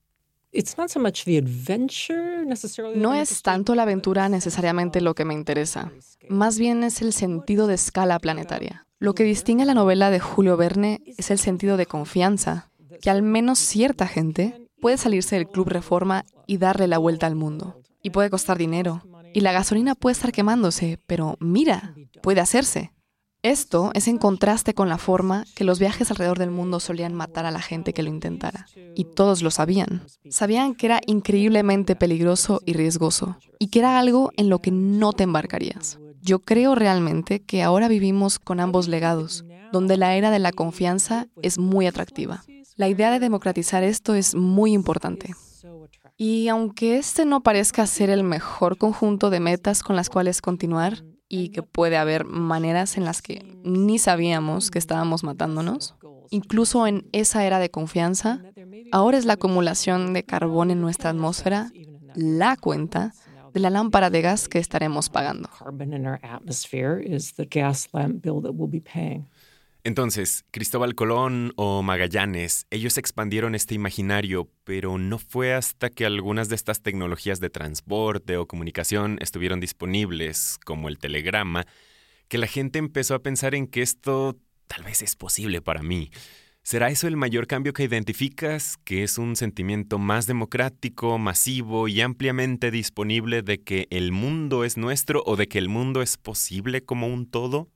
No 2.95 3.13
es 3.13 3.41
tanto 3.43 3.75
la 3.75 3.83
aventura 3.83 4.29
necesariamente 4.29 5.01
lo 5.01 5.13
que 5.13 5.25
me 5.25 5.35
interesa, 5.35 5.91
más 6.29 6.57
bien 6.57 6.83
es 6.83 7.01
el 7.01 7.13
sentido 7.13 7.67
de 7.67 7.75
escala 7.75 8.17
planetaria. 8.17 8.87
Lo 8.99 9.13
que 9.13 9.23
distingue 9.23 9.65
la 9.65 9.75
novela 9.75 10.09
de 10.09 10.19
Julio 10.19 10.57
Verne 10.57 11.03
es 11.05 11.29
el 11.29 11.37
sentido 11.37 11.77
de 11.77 11.85
confianza, 11.85 12.71
que 12.99 13.11
al 13.11 13.21
menos 13.21 13.59
cierta 13.59 14.07
gente 14.07 14.67
puede 14.81 14.97
salirse 14.97 15.35
del 15.35 15.47
Club 15.47 15.69
Reforma 15.69 16.25
y 16.47 16.57
darle 16.57 16.87
la 16.87 16.97
vuelta 16.97 17.27
al 17.27 17.35
mundo. 17.35 17.79
Y 18.01 18.09
puede 18.09 18.31
costar 18.31 18.57
dinero, 18.57 19.03
y 19.33 19.41
la 19.41 19.51
gasolina 19.51 19.93
puede 19.93 20.13
estar 20.13 20.31
quemándose, 20.31 20.97
pero 21.05 21.37
mira, 21.39 21.93
puede 22.23 22.41
hacerse. 22.41 22.91
Esto 23.47 23.91
es 23.93 24.09
en 24.09 24.17
contraste 24.17 24.73
con 24.73 24.89
la 24.89 24.97
forma 24.97 25.45
que 25.55 25.63
los 25.63 25.79
viajes 25.79 26.11
alrededor 26.11 26.37
del 26.37 26.51
mundo 26.51 26.81
solían 26.81 27.13
matar 27.13 27.45
a 27.45 27.51
la 27.51 27.61
gente 27.61 27.93
que 27.93 28.03
lo 28.03 28.09
intentara. 28.09 28.65
Y 28.93 29.05
todos 29.05 29.41
lo 29.41 29.51
sabían. 29.51 30.03
Sabían 30.29 30.75
que 30.75 30.87
era 30.87 30.99
increíblemente 31.07 31.95
peligroso 31.95 32.61
y 32.65 32.73
riesgoso, 32.73 33.37
y 33.57 33.69
que 33.69 33.79
era 33.79 33.99
algo 33.99 34.33
en 34.35 34.49
lo 34.49 34.59
que 34.59 34.71
no 34.71 35.13
te 35.13 35.23
embarcarías. 35.23 35.97
Yo 36.21 36.39
creo 36.39 36.75
realmente 36.75 37.41
que 37.41 37.63
ahora 37.63 37.87
vivimos 37.87 38.37
con 38.37 38.59
ambos 38.59 38.89
legados, 38.89 39.45
donde 39.71 39.95
la 39.95 40.17
era 40.17 40.29
de 40.29 40.39
la 40.39 40.51
confianza 40.51 41.27
es 41.41 41.57
muy 41.57 41.87
atractiva. 41.87 42.43
La 42.75 42.89
idea 42.89 43.11
de 43.11 43.19
democratizar 43.19 43.81
esto 43.81 44.13
es 44.13 44.35
muy 44.35 44.73
importante. 44.73 45.33
Y 46.17 46.49
aunque 46.49 46.97
este 46.97 47.23
no 47.23 47.43
parezca 47.43 47.87
ser 47.87 48.09
el 48.09 48.25
mejor 48.25 48.77
conjunto 48.77 49.29
de 49.29 49.39
metas 49.39 49.83
con 49.83 49.95
las 49.95 50.09
cuales 50.09 50.41
continuar, 50.41 51.05
y 51.29 51.49
que 51.49 51.63
puede 51.63 51.97
haber 51.97 52.25
maneras 52.25 52.97
en 52.97 53.05
las 53.05 53.21
que 53.21 53.59
ni 53.63 53.99
sabíamos 53.99 54.71
que 54.71 54.79
estábamos 54.79 55.23
matándonos. 55.23 55.95
Incluso 56.29 56.87
en 56.87 57.07
esa 57.11 57.45
era 57.45 57.59
de 57.59 57.69
confianza, 57.69 58.41
ahora 58.91 59.17
es 59.17 59.25
la 59.25 59.33
acumulación 59.33 60.13
de 60.13 60.23
carbón 60.23 60.71
en 60.71 60.81
nuestra 60.81 61.09
atmósfera 61.11 61.71
la 62.15 62.57
cuenta 62.57 63.13
de 63.53 63.59
la 63.59 63.69
lámpara 63.69 64.09
de 64.09 64.21
gas 64.21 64.49
que 64.49 64.59
estaremos 64.59 65.09
pagando. 65.09 65.49
Entonces, 69.87 70.43
Cristóbal 70.51 70.95
Colón 70.95 71.53
o 71.55 71.81
Magallanes, 71.81 72.67
ellos 72.71 72.97
expandieron 72.97 73.55
este 73.55 73.73
imaginario, 73.73 74.51
pero 74.65 74.97
no 74.97 75.17
fue 75.17 75.53
hasta 75.53 75.89
que 75.89 76.05
algunas 76.05 76.49
de 76.49 76.55
estas 76.55 76.81
tecnologías 76.81 77.39
de 77.39 77.49
transporte 77.49 78.35
o 78.35 78.47
comunicación 78.47 79.17
estuvieron 79.21 79.61
disponibles, 79.61 80.59
como 80.65 80.89
el 80.89 80.97
telegrama, 80.97 81.65
que 82.27 82.37
la 82.37 82.47
gente 82.47 82.79
empezó 82.79 83.15
a 83.15 83.19
pensar 83.19 83.55
en 83.55 83.65
que 83.65 83.81
esto 83.81 84.37
tal 84.67 84.83
vez 84.83 85.01
es 85.01 85.15
posible 85.15 85.61
para 85.61 85.81
mí. 85.81 86.11
¿Será 86.63 86.89
eso 86.89 87.07
el 87.07 87.15
mayor 87.15 87.47
cambio 87.47 87.71
que 87.71 87.85
identificas, 87.85 88.75
que 88.83 89.03
es 89.03 89.17
un 89.17 89.37
sentimiento 89.37 89.99
más 89.99 90.27
democrático, 90.27 91.17
masivo 91.17 91.87
y 91.87 92.01
ampliamente 92.01 92.71
disponible 92.71 93.41
de 93.41 93.63
que 93.63 93.87
el 93.89 94.11
mundo 94.11 94.65
es 94.65 94.75
nuestro 94.75 95.23
o 95.25 95.37
de 95.37 95.47
que 95.47 95.59
el 95.59 95.69
mundo 95.69 96.01
es 96.01 96.17
posible 96.17 96.83
como 96.83 97.07
un 97.07 97.25
todo? 97.25 97.69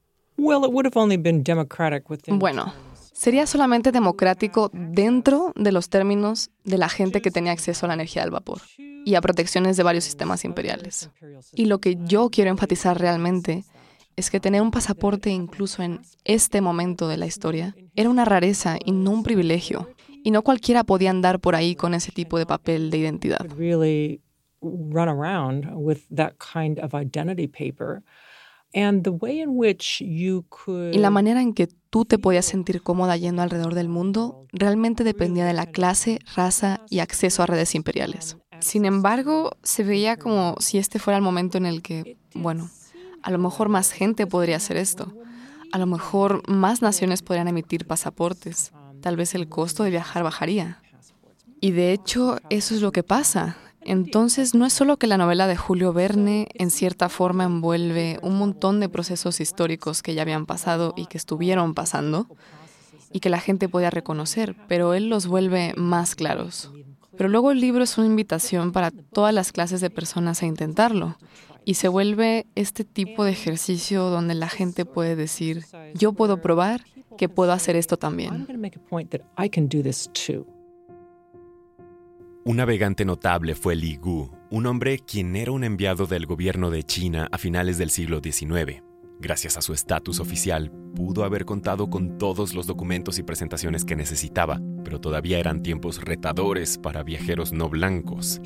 Bueno, 2.39 2.73
sería 3.13 3.45
solamente 3.45 3.91
democrático 3.91 4.71
dentro 4.73 5.53
de 5.55 5.71
los 5.71 5.89
términos 5.89 6.49
de 6.63 6.77
la 6.77 6.89
gente 6.89 7.21
que 7.21 7.31
tenía 7.31 7.51
acceso 7.51 7.85
a 7.85 7.87
la 7.87 7.93
energía 7.93 8.23
del 8.23 8.31
vapor 8.31 8.59
y 9.05 9.15
a 9.15 9.21
protecciones 9.21 9.77
de 9.77 9.83
varios 9.83 10.03
sistemas 10.03 10.43
imperiales. 10.43 11.09
Y 11.53 11.65
lo 11.65 11.79
que 11.79 11.97
yo 12.05 12.29
quiero 12.29 12.49
enfatizar 12.49 12.99
realmente 12.99 13.63
es 14.15 14.29
que 14.29 14.39
tener 14.39 14.61
un 14.61 14.71
pasaporte 14.71 15.29
incluso 15.29 15.83
en 15.83 16.01
este 16.25 16.61
momento 16.61 17.07
de 17.07 17.17
la 17.17 17.25
historia 17.25 17.75
era 17.95 18.09
una 18.09 18.25
rareza 18.25 18.77
y 18.83 18.91
no 18.91 19.11
un 19.11 19.23
privilegio. 19.23 19.89
Y 20.23 20.31
no 20.31 20.43
cualquiera 20.43 20.83
podía 20.83 21.09
andar 21.09 21.39
por 21.39 21.55
ahí 21.55 21.75
con 21.75 21.95
ese 21.95 22.11
tipo 22.11 22.37
de 22.37 22.45
papel 22.45 22.91
de 22.91 22.97
identidad. 22.99 23.47
Y 30.93 30.97
la 30.97 31.09
manera 31.09 31.41
en 31.41 31.53
que 31.53 31.67
tú 31.89 32.05
te 32.05 32.17
podías 32.17 32.45
sentir 32.45 32.81
cómoda 32.81 33.17
yendo 33.17 33.41
alrededor 33.41 33.75
del 33.75 33.89
mundo 33.89 34.45
realmente 34.53 35.03
dependía 35.03 35.45
de 35.45 35.53
la 35.53 35.65
clase, 35.65 36.19
raza 36.35 36.81
y 36.89 36.99
acceso 36.99 37.43
a 37.43 37.45
redes 37.45 37.75
imperiales. 37.75 38.37
Sin 38.59 38.85
embargo, 38.85 39.51
se 39.63 39.83
veía 39.83 40.17
como 40.17 40.55
si 40.59 40.77
este 40.77 40.99
fuera 40.99 41.17
el 41.17 41.23
momento 41.23 41.57
en 41.57 41.65
el 41.65 41.81
que, 41.81 42.17
bueno, 42.33 42.69
a 43.23 43.31
lo 43.31 43.39
mejor 43.39 43.69
más 43.69 43.91
gente 43.91 44.27
podría 44.27 44.57
hacer 44.57 44.77
esto. 44.77 45.13
A 45.71 45.77
lo 45.77 45.85
mejor 45.85 46.47
más 46.49 46.81
naciones 46.81 47.21
podrían 47.21 47.47
emitir 47.47 47.87
pasaportes. 47.87 48.71
Tal 49.01 49.15
vez 49.15 49.35
el 49.35 49.49
costo 49.49 49.83
de 49.83 49.89
viajar 49.89 50.23
bajaría. 50.23 50.81
Y 51.59 51.71
de 51.71 51.93
hecho, 51.93 52.37
eso 52.49 52.75
es 52.75 52.81
lo 52.81 52.91
que 52.91 53.03
pasa. 53.03 53.57
Entonces, 53.83 54.53
no 54.53 54.65
es 54.65 54.73
solo 54.73 54.97
que 54.97 55.07
la 55.07 55.17
novela 55.17 55.47
de 55.47 55.57
Julio 55.57 55.93
Verne 55.93 56.47
en 56.53 56.69
cierta 56.69 57.09
forma 57.09 57.45
envuelve 57.45 58.19
un 58.21 58.37
montón 58.37 58.79
de 58.79 58.89
procesos 58.89 59.39
históricos 59.39 60.01
que 60.01 60.13
ya 60.13 60.21
habían 60.21 60.45
pasado 60.45 60.93
y 60.95 61.07
que 61.07 61.17
estuvieron 61.17 61.73
pasando 61.73 62.27
y 63.11 63.19
que 63.19 63.29
la 63.29 63.39
gente 63.39 63.69
podía 63.69 63.89
reconocer, 63.89 64.55
pero 64.67 64.93
él 64.93 65.09
los 65.09 65.27
vuelve 65.27 65.73
más 65.75 66.15
claros. 66.15 66.71
Pero 67.17 67.29
luego 67.29 67.51
el 67.51 67.59
libro 67.59 67.83
es 67.83 67.97
una 67.97 68.07
invitación 68.07 68.71
para 68.71 68.91
todas 68.91 69.33
las 69.33 69.51
clases 69.51 69.81
de 69.81 69.89
personas 69.89 70.41
a 70.41 70.45
intentarlo 70.45 71.17
y 71.65 71.75
se 71.75 71.87
vuelve 71.87 72.47
este 72.55 72.83
tipo 72.83 73.23
de 73.23 73.31
ejercicio 73.31 74.03
donde 74.09 74.35
la 74.35 74.49
gente 74.49 74.85
puede 74.85 75.15
decir, 75.15 75.65
yo 75.93 76.13
puedo 76.13 76.41
probar 76.41 76.85
que 77.17 77.29
puedo 77.29 77.51
hacer 77.51 77.75
esto 77.75 77.97
también. 77.97 78.47
Un 82.43 82.57
navegante 82.57 83.05
notable 83.05 83.53
fue 83.53 83.75
Li 83.75 83.97
Gu, 83.97 84.31
un 84.49 84.65
hombre 84.65 84.97
quien 84.97 85.35
era 85.35 85.51
un 85.51 85.63
enviado 85.63 86.07
del 86.07 86.25
gobierno 86.25 86.71
de 86.71 86.81
China 86.81 87.27
a 87.31 87.37
finales 87.37 87.77
del 87.77 87.91
siglo 87.91 88.19
XIX. 88.19 88.81
Gracias 89.19 89.57
a 89.57 89.61
su 89.61 89.73
estatus 89.73 90.19
oficial, 90.19 90.71
pudo 90.95 91.23
haber 91.23 91.45
contado 91.45 91.91
con 91.91 92.17
todos 92.17 92.55
los 92.55 92.65
documentos 92.65 93.19
y 93.19 93.23
presentaciones 93.23 93.85
que 93.85 93.95
necesitaba, 93.95 94.59
pero 94.83 94.99
todavía 94.99 95.37
eran 95.37 95.61
tiempos 95.61 96.01
retadores 96.01 96.79
para 96.79 97.03
viajeros 97.03 97.53
no 97.53 97.69
blancos. 97.69 98.41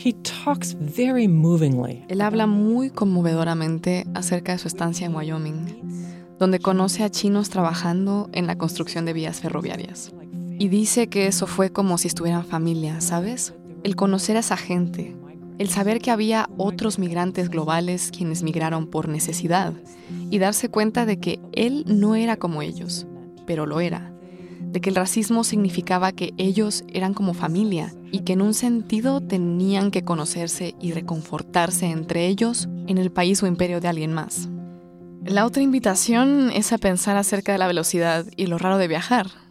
Él 2.10 2.20
habla 2.20 2.48
muy 2.48 2.90
conmovedoramente 2.90 4.06
acerca 4.14 4.52
de 4.52 4.58
su 4.58 4.68
estancia 4.68 5.06
en 5.08 5.16
Wyoming, 5.16 6.36
donde 6.38 6.60
conoce 6.60 7.06
a 7.06 7.10
chinos 7.10 7.50
trabajando 7.50 8.30
en 8.34 8.46
la 8.46 8.58
construcción 8.58 9.06
de 9.06 9.14
vías 9.14 9.40
ferroviarias. 9.40 10.12
Y 10.60 10.68
dice 10.68 11.08
que 11.08 11.28
eso 11.28 11.48
fue 11.48 11.70
como 11.70 11.98
si 11.98 12.10
estuvieran 12.10 12.44
familia, 12.44 13.00
¿sabes? 13.00 13.54
El 13.86 13.96
conocer 13.96 14.36
a 14.36 14.40
esa 14.40 14.58
gente, 14.58 15.16
el 15.60 15.70
saber 15.70 16.00
que 16.00 16.10
había 16.10 16.50
otros 16.58 16.98
migrantes 16.98 17.50
globales 17.50 18.10
quienes 18.10 18.42
migraron 18.42 18.88
por 18.88 19.08
necesidad 19.08 19.74
y 20.32 20.40
darse 20.40 20.70
cuenta 20.70 21.06
de 21.06 21.20
que 21.20 21.40
él 21.52 21.84
no 21.86 22.16
era 22.16 22.36
como 22.36 22.64
ellos, 22.64 23.06
pero 23.46 23.68
lo 23.68 23.80
era, 23.82 24.12
de 24.60 24.82
que 24.82 24.90
el 24.90 24.96
racismo 24.96 25.44
significaba 25.44 26.14
que 26.14 26.34
ellos 26.38 26.84
eran 26.92 27.14
como 27.14 27.36
familia 27.36 27.94
y 28.12 28.22
que 28.22 28.34
en 28.34 28.42
un 28.42 28.56
sentido 28.56 29.22
tenían 29.22 29.92
que 29.92 30.04
conocerse 30.04 30.74
y 30.82 30.92
reconfortarse 30.92 31.86
entre 31.86 32.26
ellos 32.26 32.68
en 32.88 32.98
el 32.98 33.12
país 33.12 33.44
o 33.44 33.46
imperio 33.46 33.82
de 33.82 33.88
alguien 33.88 34.14
más. 34.14 34.50
La 35.24 35.46
otra 35.46 35.62
invitación 35.62 36.50
es 36.50 36.74
a 36.74 36.80
pensar 36.80 37.18
acerca 37.18 37.52
de 37.52 37.60
la 37.60 37.68
velocidad 37.68 38.26
y 38.36 38.48
lo 38.48 38.58
raro 38.58 38.80
de 38.80 38.88
viajar. 38.88 39.45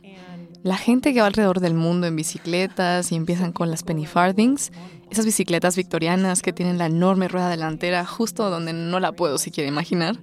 La 0.64 0.78
gente 0.78 1.12
que 1.12 1.20
va 1.20 1.26
alrededor 1.26 1.60
del 1.60 1.74
mundo 1.74 2.06
en 2.06 2.16
bicicletas 2.16 3.12
y 3.12 3.16
empiezan 3.16 3.52
con 3.52 3.70
las 3.70 3.82
penny 3.82 4.06
farthings 4.06 4.72
esas 5.10 5.26
bicicletas 5.26 5.76
victorianas 5.76 6.40
que 6.40 6.54
tienen 6.54 6.78
la 6.78 6.86
enorme 6.86 7.28
rueda 7.28 7.50
delantera 7.50 8.06
justo 8.06 8.48
donde 8.48 8.72
no 8.72 8.98
la 8.98 9.12
puedo 9.12 9.36
siquiera 9.36 9.68
imaginar. 9.68 10.16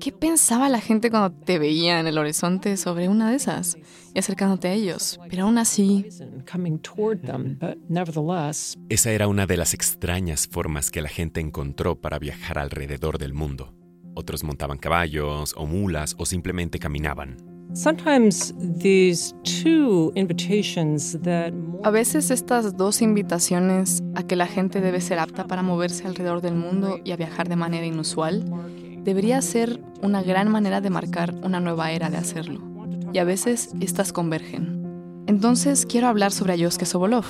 ¿Qué 0.00 0.10
pensaba 0.10 0.70
la 0.70 0.80
gente 0.80 1.10
cuando 1.10 1.32
te 1.32 1.58
veía 1.58 2.00
en 2.00 2.06
el 2.06 2.16
horizonte 2.16 2.78
sobre 2.78 3.10
una 3.10 3.28
de 3.28 3.36
esas 3.36 3.76
y 4.14 4.18
acercándote 4.18 4.68
a 4.68 4.72
ellos? 4.72 5.20
Pero 5.28 5.44
aún 5.44 5.58
así... 5.58 6.06
Esa 8.88 9.10
era 9.10 9.28
una 9.28 9.46
de 9.46 9.58
las 9.58 9.74
extrañas 9.74 10.48
formas 10.48 10.90
que 10.90 11.02
la 11.02 11.10
gente 11.10 11.42
encontró 11.42 12.00
para 12.00 12.18
viajar 12.18 12.58
alrededor 12.58 13.18
del 13.18 13.34
mundo. 13.34 13.74
Otros 14.14 14.44
montaban 14.44 14.78
caballos 14.78 15.54
o 15.58 15.66
mulas 15.66 16.14
o 16.18 16.24
simplemente 16.24 16.78
caminaban. 16.78 17.51
A 21.82 21.90
veces 21.90 22.30
estas 22.30 22.76
dos 22.76 23.00
invitaciones 23.00 24.02
a 24.14 24.22
que 24.24 24.36
la 24.36 24.46
gente 24.46 24.82
debe 24.82 25.00
ser 25.00 25.18
apta 25.18 25.46
para 25.46 25.62
moverse 25.62 26.06
alrededor 26.06 26.42
del 26.42 26.54
mundo 26.54 26.98
y 27.02 27.12
a 27.12 27.16
viajar 27.16 27.48
de 27.48 27.56
manera 27.56 27.86
inusual 27.86 28.44
debería 29.02 29.40
ser 29.40 29.80
una 30.02 30.22
gran 30.22 30.50
manera 30.50 30.82
de 30.82 30.90
marcar 30.90 31.34
una 31.42 31.60
nueva 31.60 31.92
era 31.92 32.10
de 32.10 32.18
hacerlo. 32.18 32.60
Y 33.14 33.18
a 33.18 33.24
veces 33.24 33.70
estas 33.80 34.12
convergen. 34.12 35.24
Entonces 35.26 35.86
quiero 35.86 36.08
hablar 36.08 36.32
sobre 36.32 36.52
Ayoske 36.52 36.84
Sobolov, 36.84 37.24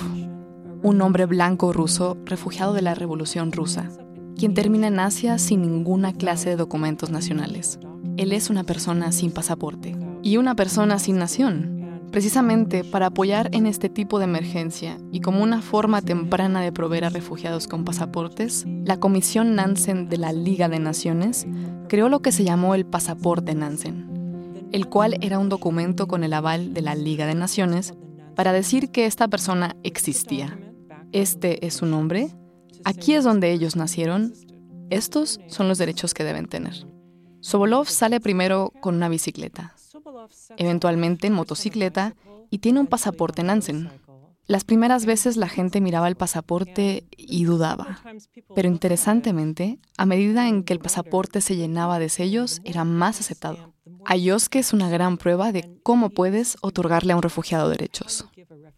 un 0.81 1.01
hombre 1.01 1.25
blanco 1.25 1.71
ruso 1.71 2.17
refugiado 2.25 2.73
de 2.73 2.81
la 2.81 2.95
Revolución 2.95 3.53
Rusa, 3.53 3.89
quien 4.37 4.53
termina 4.53 4.87
en 4.87 4.99
Asia 4.99 5.37
sin 5.39 5.61
ninguna 5.61 6.11
clase 6.11 6.49
de 6.49 6.57
documentos 6.57 7.11
nacionales. 7.11 7.79
Él 8.17 8.33
es 8.33 8.49
una 8.49 8.65
persona 8.65 9.13
sin 9.13 9.31
pasaporte 9.31 9.95
y 10.23 10.37
una 10.37 10.55
persona 10.55 10.97
sin 10.97 11.19
nación, 11.19 12.07
precisamente 12.11 12.83
para 12.83 13.07
apoyar 13.07 13.49
en 13.53 13.65
este 13.65 13.89
tipo 13.89 14.17
de 14.17 14.25
emergencia 14.25 14.97
y 15.11 15.19
como 15.19 15.43
una 15.43 15.61
forma 15.61 16.01
temprana 16.01 16.61
de 16.61 16.71
proveer 16.71 17.05
a 17.05 17.09
refugiados 17.09 17.67
con 17.67 17.83
pasaportes, 17.83 18.65
la 18.85 18.97
Comisión 18.97 19.55
Nansen 19.55 20.07
de 20.07 20.17
la 20.17 20.31
Liga 20.31 20.69
de 20.69 20.79
Naciones 20.79 21.45
creó 21.89 22.07
lo 22.07 22.21
que 22.21 22.31
se 22.31 22.45
llamó 22.45 22.73
el 22.73 22.85
Pasaporte 22.85 23.53
Nansen, 23.53 24.69
el 24.71 24.87
cual 24.87 25.17
era 25.21 25.39
un 25.39 25.49
documento 25.49 26.07
con 26.07 26.23
el 26.23 26.33
aval 26.33 26.73
de 26.73 26.81
la 26.81 26.95
Liga 26.95 27.25
de 27.27 27.35
Naciones 27.35 27.93
para 28.33 28.53
decir 28.53 28.91
que 28.91 29.05
esta 29.05 29.27
persona 29.27 29.75
existía. 29.83 30.57
Este 31.11 31.65
es 31.65 31.75
su 31.75 31.85
nombre, 31.85 32.29
aquí 32.85 33.13
es 33.13 33.25
donde 33.25 33.51
ellos 33.51 33.75
nacieron, 33.75 34.33
estos 34.89 35.41
son 35.47 35.67
los 35.67 35.77
derechos 35.77 36.13
que 36.13 36.23
deben 36.23 36.47
tener. 36.47 36.87
Sobolov 37.41 37.87
sale 37.87 38.21
primero 38.21 38.71
con 38.79 38.95
una 38.95 39.09
bicicleta, 39.09 39.72
eventualmente 40.57 41.27
en 41.27 41.33
motocicleta 41.33 42.15
y 42.49 42.59
tiene 42.59 42.79
un 42.79 42.87
pasaporte 42.87 43.43
Nansen. 43.43 43.89
Las 44.45 44.65
primeras 44.65 45.05
veces 45.05 45.37
la 45.37 45.47
gente 45.47 45.79
miraba 45.79 46.09
el 46.09 46.17
pasaporte 46.17 47.05
y 47.15 47.45
dudaba, 47.45 48.01
pero 48.53 48.67
interesantemente, 48.67 49.79
a 49.97 50.05
medida 50.05 50.49
en 50.49 50.63
que 50.63 50.73
el 50.73 50.79
pasaporte 50.79 51.39
se 51.39 51.55
llenaba 51.55 51.97
de 51.97 52.09
sellos, 52.09 52.61
era 52.65 52.83
más 52.83 53.21
aceptado. 53.21 53.73
Ayoske 54.05 54.59
es 54.59 54.73
una 54.73 54.89
gran 54.89 55.17
prueba 55.17 55.53
de 55.53 55.79
cómo 55.81 56.09
puedes 56.09 56.57
otorgarle 56.61 57.13
a 57.13 57.15
un 57.15 57.21
refugiado 57.21 57.69
derechos. 57.69 58.27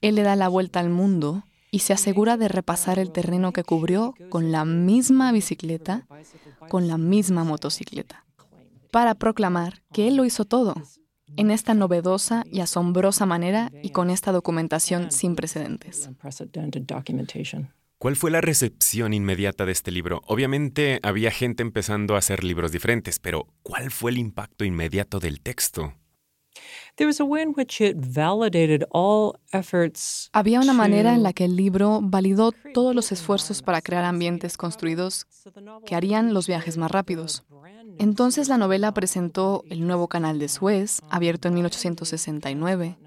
Él 0.02 0.16
le 0.16 0.22
da 0.22 0.36
la 0.36 0.50
vuelta 0.50 0.80
al 0.80 0.92
mundo 0.92 1.44
y 1.72 1.80
se 1.80 1.94
asegura 1.94 2.38
de 2.38 2.48
repasar 2.48 3.00
el 3.00 3.12
terreno 3.12 3.52
que 3.52 3.64
cubrió 3.64 4.14
con 4.30 4.52
la 4.52 4.66
misma 4.66 5.32
bicicleta, 5.32 6.08
con 6.70 6.88
la 6.88 7.00
misma 7.00 7.44
motocicleta, 7.44 8.26
para 8.92 9.16
proclamar 9.16 9.82
que 9.92 10.08
él 10.08 10.16
lo 10.16 10.26
hizo 10.26 10.46
todo, 10.46 10.76
en 11.38 11.52
esta 11.52 11.74
novedosa 11.74 12.44
y 12.52 12.62
asombrosa 12.62 13.26
manera 13.26 13.72
y 13.82 13.90
con 13.90 14.10
esta 14.10 14.32
documentación 14.32 15.12
sin 15.12 15.36
precedentes. 15.36 16.10
¿Cuál 17.98 18.16
fue 18.18 18.30
la 18.30 18.42
recepción 18.42 19.14
inmediata 19.14 19.66
de 19.66 19.72
este 19.72 19.92
libro? 19.92 20.22
Obviamente 20.28 21.00
había 21.02 21.32
gente 21.32 21.64
empezando 21.64 22.16
a 22.16 22.20
hacer 22.20 22.44
libros 22.44 22.72
diferentes, 22.72 23.20
pero 23.20 23.48
¿cuál 23.64 23.90
fue 23.90 24.12
el 24.12 24.18
impacto 24.18 24.66
inmediato 24.66 25.20
del 25.20 25.42
texto? 25.42 25.94
Había 30.34 30.60
una 30.60 30.74
manera 30.74 31.14
en 31.14 31.24
la 31.24 31.34
que 31.34 31.46
el 31.46 31.56
libro 31.56 32.00
validó 32.02 32.52
todos 32.74 32.96
los 32.96 33.12
esfuerzos 33.12 33.62
para 33.62 33.82
crear 33.82 34.06
ambientes 34.06 34.58
construidos 34.58 35.26
que 35.86 35.96
harían 35.96 36.34
los 36.34 36.48
viajes 36.48 36.78
más 36.78 36.92
rápidos. 36.92 37.44
Entonces 37.98 38.50
la 38.50 38.58
novela 38.58 38.94
presentó 38.94 39.64
el 39.70 39.88
nuevo 39.88 40.08
canal 40.08 40.38
de 40.40 40.50
Suez, 40.50 41.02
abierto 41.10 41.48
en 41.48 41.56
1869, 41.56 42.98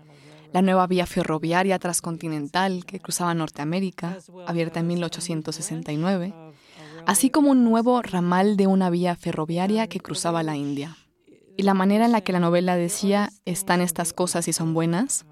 la 0.52 0.62
nueva 0.62 0.86
vía 0.86 1.06
ferroviaria 1.06 1.78
transcontinental 1.78 2.86
que 2.86 3.00
cruzaba 3.00 3.34
Norteamérica, 3.34 4.18
abierta 4.46 4.80
en 4.80 4.86
1869, 4.86 6.34
así 7.06 7.28
como 7.30 7.50
un 7.50 7.64
nuevo 7.64 8.00
ramal 8.02 8.56
de 8.56 8.66
una 8.66 8.88
vía 8.88 9.14
ferroviaria 9.14 9.88
que 9.88 10.00
cruzaba 10.00 10.42
la 10.42 10.56
India. 10.56 10.96
Y 11.56 11.64
la 11.64 11.74
manera 11.74 12.06
en 12.06 12.12
la 12.12 12.20
que 12.22 12.32
la 12.32 12.40
novela 12.40 12.76
decía, 12.76 13.30
están 13.44 13.80
estas 13.80 14.12
cosas 14.12 14.48
y 14.48 14.52
son 14.52 14.74
buenas, 14.74 15.26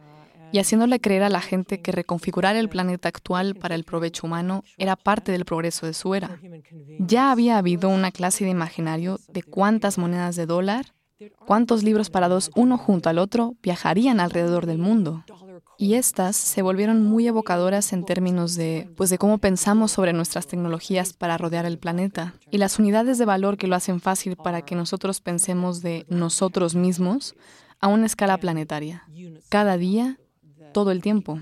y 0.53 0.59
haciéndole 0.59 1.01
creer 1.01 1.23
a 1.23 1.29
la 1.29 1.41
gente 1.41 1.81
que 1.81 1.93
reconfigurar 1.93 2.57
el 2.57 2.69
planeta 2.69 3.09
actual 3.09 3.55
para 3.55 3.75
el 3.75 3.85
provecho 3.85 4.27
humano 4.27 4.65
era 4.79 4.97
parte 4.97 5.33
del 5.33 5.45
progreso 5.45 5.87
de 5.87 5.95
su 5.95 6.15
era. 6.15 6.39
Ya 6.99 7.31
había 7.31 7.59
habido 7.59 7.89
una 7.89 8.13
clase 8.13 8.45
de 8.45 8.51
imaginario 8.51 9.19
de 9.29 9.43
cuántas 9.43 9.99
monedas 9.99 10.37
de 10.37 10.47
dólar, 10.47 10.95
cuántos 11.47 11.83
libros 11.83 12.11
parados 12.11 12.51
uno 12.55 12.79
junto 12.79 13.09
al 13.09 13.19
otro 13.19 13.55
viajarían 13.63 14.21
alrededor 14.21 14.67
del 14.67 14.79
mundo. 14.79 15.25
Y 15.79 15.95
estas 15.95 16.37
se 16.37 16.63
volvieron 16.63 17.03
muy 17.03 17.27
evocadoras 17.27 17.93
en 17.93 18.05
términos 18.05 18.55
de, 18.55 18.91
pues, 18.97 19.11
de 19.11 19.19
cómo 19.19 19.39
pensamos 19.39 19.93
sobre 19.93 20.15
nuestras 20.15 20.47
tecnologías 20.47 21.13
para 21.13 21.37
rodear 21.37 21.67
el 21.67 21.79
planeta 21.79 22.35
y 22.51 22.59
las 22.59 22.79
unidades 22.79 23.19
de 23.19 23.27
valor 23.27 23.59
que 23.59 23.67
lo 23.67 23.77
hacen 23.77 24.01
fácil 24.01 24.37
para 24.37 24.63
que 24.63 24.75
nosotros 24.75 25.21
pensemos 25.21 25.83
de 25.83 26.07
nosotros 26.09 26.75
mismos 26.75 27.35
a 27.81 27.89
una 27.89 28.07
escala 28.07 28.39
planetaria. 28.39 29.07
Cada 29.51 29.77
día 29.77 30.19
todo 30.77 30.91
el 30.91 31.01
tiempo. 31.01 31.41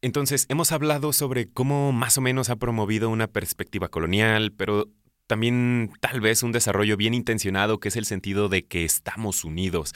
Entonces, 0.00 0.46
hemos 0.48 0.72
hablado 0.72 1.12
sobre 1.12 1.46
cómo 1.46 1.92
más 1.92 2.16
o 2.16 2.22
menos 2.22 2.48
ha 2.48 2.56
promovido 2.56 3.10
una 3.10 3.26
perspectiva 3.26 3.90
colonial, 3.90 4.50
pero 4.50 4.88
también 5.26 5.90
tal 6.00 6.22
vez 6.22 6.42
un 6.42 6.52
desarrollo 6.52 6.96
bien 6.96 7.12
intencionado 7.12 7.80
que 7.80 7.88
es 7.88 7.96
el 7.96 8.06
sentido 8.06 8.48
de 8.48 8.64
que 8.64 8.86
estamos 8.86 9.44
unidos. 9.44 9.92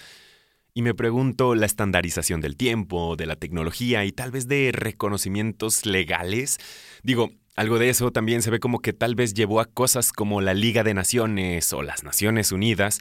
Y 0.75 0.83
me 0.83 0.93
pregunto, 0.93 1.55
la 1.55 1.65
estandarización 1.65 2.43
del 2.43 2.59
tiempo, 2.59 3.17
de 3.17 3.25
la 3.25 3.37
tecnología 3.37 4.05
y 4.05 4.13
tal 4.13 4.31
vez 4.31 4.47
de 4.47 4.73
reconocimientos 4.75 5.87
legales. 5.87 6.59
Digo, 7.03 7.31
algo 7.55 7.79
de 7.79 7.89
eso 7.89 8.13
también 8.13 8.43
se 8.43 8.51
ve 8.51 8.61
como 8.61 8.81
que 8.81 8.93
tal 8.93 9.15
vez 9.15 9.33
llevó 9.33 9.61
a 9.61 9.65
cosas 9.65 10.13
como 10.13 10.43
la 10.43 10.53
Liga 10.53 10.85
de 10.85 10.93
Naciones 10.93 11.73
o 11.73 11.81
las 11.81 12.05
Naciones 12.05 12.53
Unidas 12.53 13.01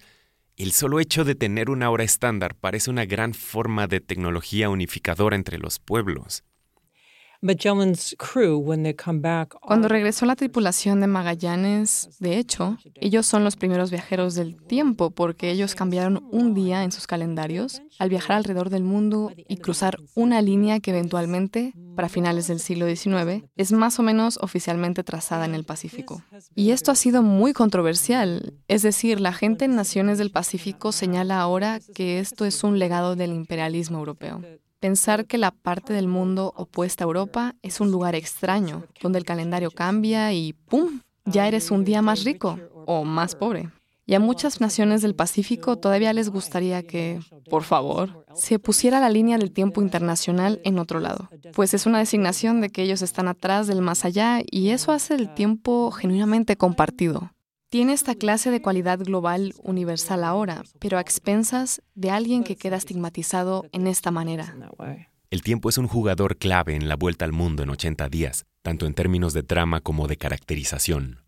el 0.57 0.71
solo 0.71 0.99
hecho 0.99 1.23
de 1.23 1.35
tener 1.35 1.69
una 1.69 1.89
hora 1.89 2.03
estándar 2.03 2.55
parece 2.55 2.89
una 2.89 3.05
gran 3.05 3.33
forma 3.33 3.87
de 3.87 3.99
tecnología 3.99 4.69
unificadora 4.69 5.35
entre 5.35 5.57
los 5.57 5.79
pueblos. 5.79 6.43
Cuando 9.61 9.87
regresó 9.87 10.25
la 10.25 10.35
tripulación 10.35 10.99
de 11.01 11.07
Magallanes, 11.07 12.17
de 12.19 12.37
hecho, 12.37 12.77
ellos 12.95 13.27
son 13.27 13.43
los 13.43 13.55
primeros 13.55 13.91
viajeros 13.91 14.33
del 14.33 14.55
tiempo 14.55 15.11
porque 15.11 15.51
ellos 15.51 15.75
cambiaron 15.75 16.27
un 16.31 16.53
día 16.55 16.83
en 16.83 16.91
sus 16.91 17.05
calendarios 17.05 17.81
al 17.99 18.09
viajar 18.09 18.37
alrededor 18.37 18.69
del 18.69 18.83
mundo 18.83 19.31
y 19.35 19.57
cruzar 19.57 19.99
una 20.15 20.41
línea 20.41 20.79
que 20.79 20.91
eventualmente, 20.91 21.73
para 21.95 22.09
finales 22.09 22.47
del 22.47 22.59
siglo 22.59 22.87
XIX, 22.87 23.45
es 23.55 23.71
más 23.71 23.99
o 23.99 24.03
menos 24.03 24.37
oficialmente 24.41 25.03
trazada 25.03 25.45
en 25.45 25.55
el 25.55 25.63
Pacífico. 25.63 26.21
Y 26.53 26.71
esto 26.71 26.91
ha 26.91 26.95
sido 26.95 27.21
muy 27.23 27.53
controversial, 27.53 28.53
es 28.67 28.81
decir, 28.81 29.19
la 29.19 29.33
gente 29.33 29.65
en 29.65 29.75
naciones 29.75 30.17
del 30.17 30.31
Pacífico 30.31 30.91
señala 30.91 31.39
ahora 31.39 31.79
que 31.93 32.19
esto 32.19 32.45
es 32.45 32.63
un 32.63 32.79
legado 32.79 33.15
del 33.15 33.31
imperialismo 33.31 33.97
europeo. 33.97 34.41
Pensar 34.79 35.25
que 35.25 35.37
la 35.37 35.51
parte 35.51 35.93
del 35.93 36.07
mundo 36.07 36.53
opuesta 36.55 37.03
a 37.03 37.07
Europa 37.07 37.55
es 37.61 37.79
un 37.79 37.89
lugar 37.91 38.13
extraño, 38.13 38.83
donde 39.01 39.19
el 39.19 39.25
calendario 39.25 39.71
cambia 39.71 40.33
y 40.33 40.53
¡pum! 40.53 41.01
ya 41.25 41.47
eres 41.47 41.71
un 41.71 41.83
día 41.83 42.01
más 42.01 42.23
rico 42.23 42.59
o 42.85 43.03
más 43.03 43.35
pobre. 43.35 43.71
Y 44.07 44.13
a 44.13 44.19
muchas 44.19 44.61
naciones 44.61 45.01
del 45.01 45.15
Pacífico 45.15 45.77
todavía 45.77 46.13
les 46.13 46.29
gustaría 46.29 46.83
que, 46.83 47.19
por 47.49 47.63
favor, 47.63 48.23
se 48.35 48.59
pusiera 48.59 48.99
la 48.99 49.09
línea 49.09 49.39
del 49.39 49.51
tiempo 49.51 49.81
internacional 49.81 50.61
en 50.63 50.77
otro 50.77 50.99
lado, 50.99 51.29
pues 51.53 51.73
es 51.73 51.87
una 51.87 51.99
designación 51.99 52.61
de 52.61 52.69
que 52.69 52.83
ellos 52.83 53.01
están 53.01 53.27
atrás 53.27 53.65
del 53.65 53.81
más 53.81 54.05
allá 54.05 54.41
y 54.45 54.69
eso 54.69 54.91
hace 54.91 55.15
el 55.15 55.33
tiempo 55.33 55.89
genuinamente 55.89 56.55
compartido. 56.55 57.31
Tiene 57.69 57.93
esta 57.93 58.13
clase 58.13 58.51
de 58.51 58.61
cualidad 58.61 58.99
global 58.99 59.53
universal 59.63 60.23
ahora, 60.23 60.63
pero 60.79 60.99
a 60.99 61.01
expensas 61.01 61.81
de 61.95 62.11
alguien 62.11 62.43
que 62.43 62.55
queda 62.55 62.77
estigmatizado 62.77 63.65
en 63.71 63.87
esta 63.87 64.11
manera. 64.11 64.55
El 65.31 65.41
tiempo 65.41 65.69
es 65.69 65.79
un 65.79 65.87
jugador 65.87 66.37
clave 66.37 66.75
en 66.75 66.87
la 66.87 66.95
vuelta 66.95 67.25
al 67.25 67.33
mundo 67.33 67.63
en 67.63 67.71
80 67.71 68.07
días, 68.09 68.45
tanto 68.61 68.85
en 68.85 68.93
términos 68.93 69.33
de 69.33 69.41
trama 69.41 69.81
como 69.81 70.07
de 70.07 70.15
caracterización. 70.15 71.24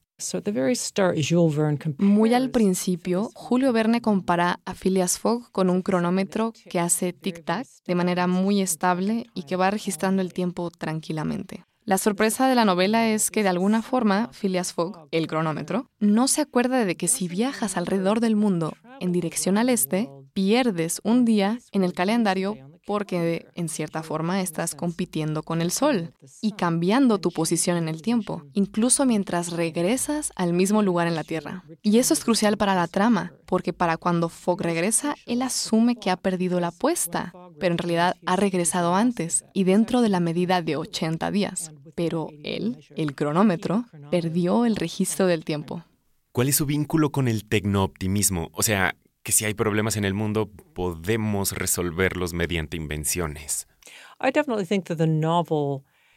Muy 1.99 2.34
al 2.34 2.49
principio, 2.49 3.30
Julio 3.36 3.71
Verne 3.71 4.01
compara 4.01 4.60
a 4.65 4.73
Phileas 4.73 5.19
Fogg 5.19 5.51
con 5.51 5.69
un 5.69 5.84
cronómetro 5.84 6.53
que 6.69 6.80
hace 6.80 7.13
tic-tac 7.13 7.67
de 7.86 7.95
manera 7.95 8.25
muy 8.25 8.62
estable 8.62 9.27
y 9.36 9.43
que 9.43 9.56
va 9.56 9.69
registrando 9.69 10.23
el 10.23 10.34
tiempo 10.34 10.71
tranquilamente. 10.71 11.65
La 11.86 11.99
sorpresa 11.99 12.49
de 12.49 12.56
la 12.56 12.65
novela 12.65 13.08
es 13.08 13.30
que 13.30 13.43
de 13.43 13.49
alguna 13.49 13.84
forma 13.84 14.30
Phileas 14.34 14.73
Fogg, 14.73 15.08
el 15.12 15.27
cronómetro, 15.27 15.89
no 15.99 16.27
se 16.27 16.41
acuerda 16.41 16.84
de 16.84 16.97
que 16.97 17.08
si 17.08 17.27
viajas 17.27 17.77
alrededor 17.77 18.19
del 18.19 18.36
mundo 18.36 18.73
en 18.99 19.12
dirección 19.12 19.58
al 19.58 19.69
este, 19.69 20.10
pierdes 20.34 20.99
un 21.03 21.25
día 21.25 21.60
en 21.71 21.84
el 21.84 21.93
calendario 21.93 22.58
porque 22.88 23.45
en 23.56 23.67
cierta 23.67 24.02
forma 24.02 24.39
estás 24.39 24.73
compitiendo 24.73 25.43
con 25.43 25.62
el 25.62 25.71
sol 25.71 26.13
y 26.41 26.54
cambiando 26.54 27.19
tu 27.19 27.32
posición 27.32 27.76
en 27.76 27.89
el 27.89 28.02
tiempo, 28.02 28.43
incluso 28.54 29.06
mientras 29.06 29.52
regresas 29.52 30.32
al 30.38 30.54
mismo 30.54 30.82
lugar 30.82 31.06
en 31.06 31.15
la 31.15 31.26
Tierra. 31.26 31.65
Y 31.82 31.97
eso 31.97 32.13
es 32.13 32.23
crucial 32.23 32.56
para 32.56 32.76
la 32.76 32.88
trama, 32.88 33.34
porque 33.45 33.73
para 33.73 33.97
cuando 33.97 34.30
Fogg 34.30 34.62
regresa, 34.62 35.15
él 35.26 35.41
asume 35.41 35.97
que 35.97 36.10
ha 36.12 36.15
perdido 36.15 36.62
la 36.62 36.67
apuesta, 36.67 37.34
pero 37.60 37.73
en 37.73 37.78
realidad 37.78 38.15
ha 38.26 38.38
regresado 38.38 38.95
antes 38.95 39.43
y 39.54 39.65
dentro 39.65 40.02
de 40.02 40.08
la 40.08 40.21
medida 40.21 40.62
de 40.62 40.78
80 40.78 41.30
días. 41.30 41.73
Pero 41.93 42.30
él, 42.45 42.86
el 42.95 43.15
cronómetro, 43.15 43.84
perdió 44.10 44.63
el 44.63 44.78
registro 44.78 45.28
del 45.28 45.43
tiempo. 45.43 45.84
¿Cuál 46.32 46.47
es 46.47 46.56
su 46.56 46.65
vínculo 46.65 47.12
con 47.12 47.28
el 47.28 47.43
tecnooptimismo? 47.43 48.50
O 48.54 48.63
sea, 48.63 48.95
que 49.27 49.33
si 49.33 49.43
hay 49.43 49.53
problemas 49.53 49.97
en 49.97 50.05
el 50.05 50.13
mundo 50.13 50.49
podemos 50.73 51.51
resolverlos 51.51 52.31
mediante 52.31 52.77
invenciones. 52.77 53.67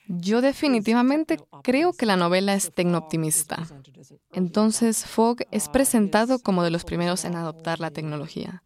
Yo 0.07 0.41
definitivamente 0.41 1.41
creo 1.65 1.93
que 1.93 2.07
la 2.07 2.17
novela 2.17 2.55
es 2.55 2.73
tecnooptimista. 2.73 3.67
Entonces, 4.33 5.05
Fogg 5.05 5.39
es 5.51 5.69
presentado 5.69 6.39
como 6.39 6.63
de 6.63 6.71
los 6.71 6.85
primeros 6.85 7.25
en 7.25 7.35
adoptar 7.35 7.81
la 7.81 7.91
tecnología. 7.91 8.63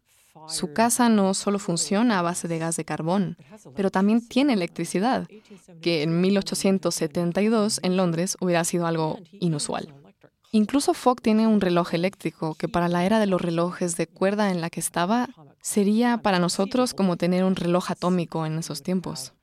Su 0.47 0.73
casa 0.73 1.09
no 1.09 1.33
solo 1.33 1.57
funciona 1.57 2.19
a 2.19 2.21
base 2.21 2.47
de 2.47 2.59
gas 2.59 2.75
de 2.75 2.85
carbón, 2.85 3.37
pero 3.75 3.89
también 3.89 4.27
tiene 4.27 4.53
electricidad, 4.53 5.27
que 5.81 6.03
en 6.03 6.21
1872 6.21 7.79
en 7.81 7.97
Londres 7.97 8.37
hubiera 8.39 8.63
sido 8.63 8.85
algo 8.85 9.17
inusual. 9.31 10.04
Incluso 10.55 10.93
Fogg 10.93 11.19
tiene 11.21 11.47
un 11.47 11.59
reloj 11.59 11.95
eléctrico 11.95 12.55
que 12.55 12.69
para 12.69 12.87
la 12.87 13.05
era 13.05 13.19
de 13.19 13.25
los 13.25 13.41
relojes 13.41 13.97
de 13.97 14.07
cuerda 14.07 14.51
en 14.51 14.61
la 14.61 14.69
que 14.69 14.79
estaba 14.79 15.27
sería 15.61 16.19
para 16.19 16.39
nosotros 16.39 16.93
como 16.93 17.17
tener 17.17 17.43
un 17.43 17.57
reloj 17.57 17.91
atómico 17.91 18.45
en 18.45 18.57
esos 18.57 18.81
tiempos. 18.81 19.33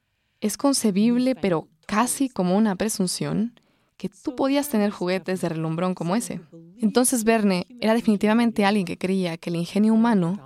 Es 0.40 0.56
concebible, 0.56 1.34
pero 1.34 1.68
casi 1.84 2.30
como 2.30 2.56
una 2.56 2.76
presunción, 2.76 3.60
que 3.98 4.08
tú 4.08 4.34
podías 4.34 4.70
tener 4.70 4.90
juguetes 4.90 5.42
de 5.42 5.50
relumbrón 5.50 5.94
como 5.94 6.16
ese. 6.16 6.40
Entonces 6.78 7.24
Verne 7.24 7.66
era 7.78 7.92
definitivamente 7.92 8.64
alguien 8.64 8.86
que 8.86 8.96
creía 8.96 9.36
que 9.36 9.50
el 9.50 9.56
ingenio 9.56 9.92
humano, 9.92 10.40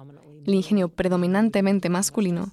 el 0.45 0.53
ingenio 0.53 0.89
predominantemente 0.89 1.91
masculino, 1.91 2.51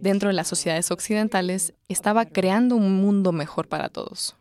dentro 0.00 0.30
de 0.30 0.34
las 0.34 0.48
sociedades 0.48 0.90
occidentales, 0.90 1.74
estaba 1.86 2.24
creando 2.24 2.74
un 2.74 3.00
mundo 3.00 3.30
mejor 3.30 3.68
para 3.68 3.88
todos. 3.88 4.34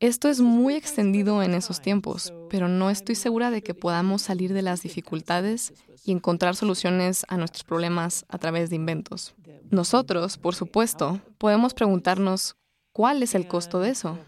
Esto 0.00 0.28
es 0.28 0.40
muy 0.40 0.74
extendido 0.74 1.42
en 1.42 1.54
esos 1.54 1.80
tiempos, 1.80 2.32
pero 2.50 2.68
no 2.68 2.90
estoy 2.90 3.14
segura 3.14 3.50
de 3.50 3.62
que 3.62 3.74
podamos 3.74 4.22
salir 4.22 4.52
de 4.52 4.62
las 4.62 4.82
dificultades 4.82 5.72
y 6.04 6.12
encontrar 6.12 6.56
soluciones 6.56 7.24
a 7.28 7.36
nuestros 7.36 7.64
problemas 7.64 8.24
a 8.28 8.38
través 8.38 8.70
de 8.70 8.76
inventos. 8.76 9.34
Nosotros, 9.70 10.36
por 10.36 10.54
supuesto, 10.54 11.20
podemos 11.38 11.74
preguntarnos 11.74 12.56
cuál 12.92 13.22
es 13.22 13.34
el 13.34 13.46
costo 13.48 13.80
de 13.80 13.90
eso. 13.90 14.18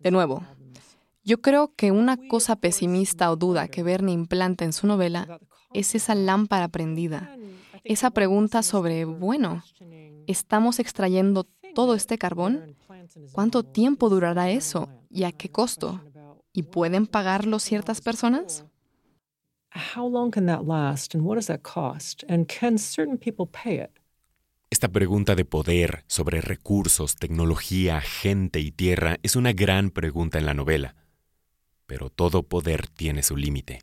De 0.00 0.10
nuevo, 0.10 0.44
yo 1.22 1.40
creo 1.40 1.72
que 1.74 1.90
una 1.90 2.16
cosa 2.28 2.56
pesimista 2.56 3.30
o 3.30 3.36
duda 3.36 3.68
que 3.68 3.82
Verne 3.82 4.12
implanta 4.12 4.64
en 4.64 4.72
su 4.72 4.86
novela 4.86 5.40
es 5.72 5.94
esa 5.94 6.14
lámpara 6.14 6.68
prendida, 6.68 7.34
esa 7.82 8.10
pregunta 8.10 8.62
sobre, 8.62 9.04
bueno, 9.04 9.62
¿estamos 10.26 10.78
extrayendo 10.78 11.46
todo 11.74 11.94
este 11.94 12.18
carbón? 12.18 12.76
¿Cuánto 13.32 13.62
tiempo 13.62 14.08
durará 14.08 14.50
eso 14.50 14.88
y 15.10 15.24
a 15.24 15.32
qué 15.32 15.50
costo? 15.50 16.00
¿Y 16.52 16.64
pueden 16.64 17.06
pagarlo 17.06 17.58
ciertas 17.58 18.00
personas? 18.00 18.64
Esta 24.70 24.88
pregunta 24.88 25.34
de 25.34 25.44
poder 25.44 26.04
sobre 26.06 26.40
recursos, 26.40 27.16
tecnología, 27.16 28.00
gente 28.00 28.60
y 28.60 28.70
tierra 28.70 29.18
es 29.22 29.36
una 29.36 29.52
gran 29.52 29.90
pregunta 29.90 30.38
en 30.38 30.46
la 30.46 30.54
novela. 30.54 30.96
Pero 31.86 32.10
todo 32.10 32.42
poder 32.42 32.88
tiene 32.88 33.22
su 33.22 33.36
límite. 33.36 33.80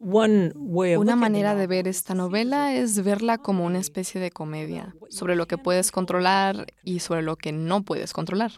Una 0.00 1.16
manera 1.16 1.54
de 1.54 1.66
ver 1.66 1.88
esta 1.88 2.14
novela 2.14 2.74
es 2.74 3.02
verla 3.02 3.38
como 3.38 3.64
una 3.64 3.78
especie 3.78 4.20
de 4.20 4.30
comedia, 4.30 4.94
sobre 5.10 5.36
lo 5.36 5.46
que 5.46 5.58
puedes 5.58 5.90
controlar 5.90 6.66
y 6.84 7.00
sobre 7.00 7.22
lo 7.22 7.36
que 7.36 7.52
no 7.52 7.82
puedes 7.82 8.12
controlar. 8.12 8.52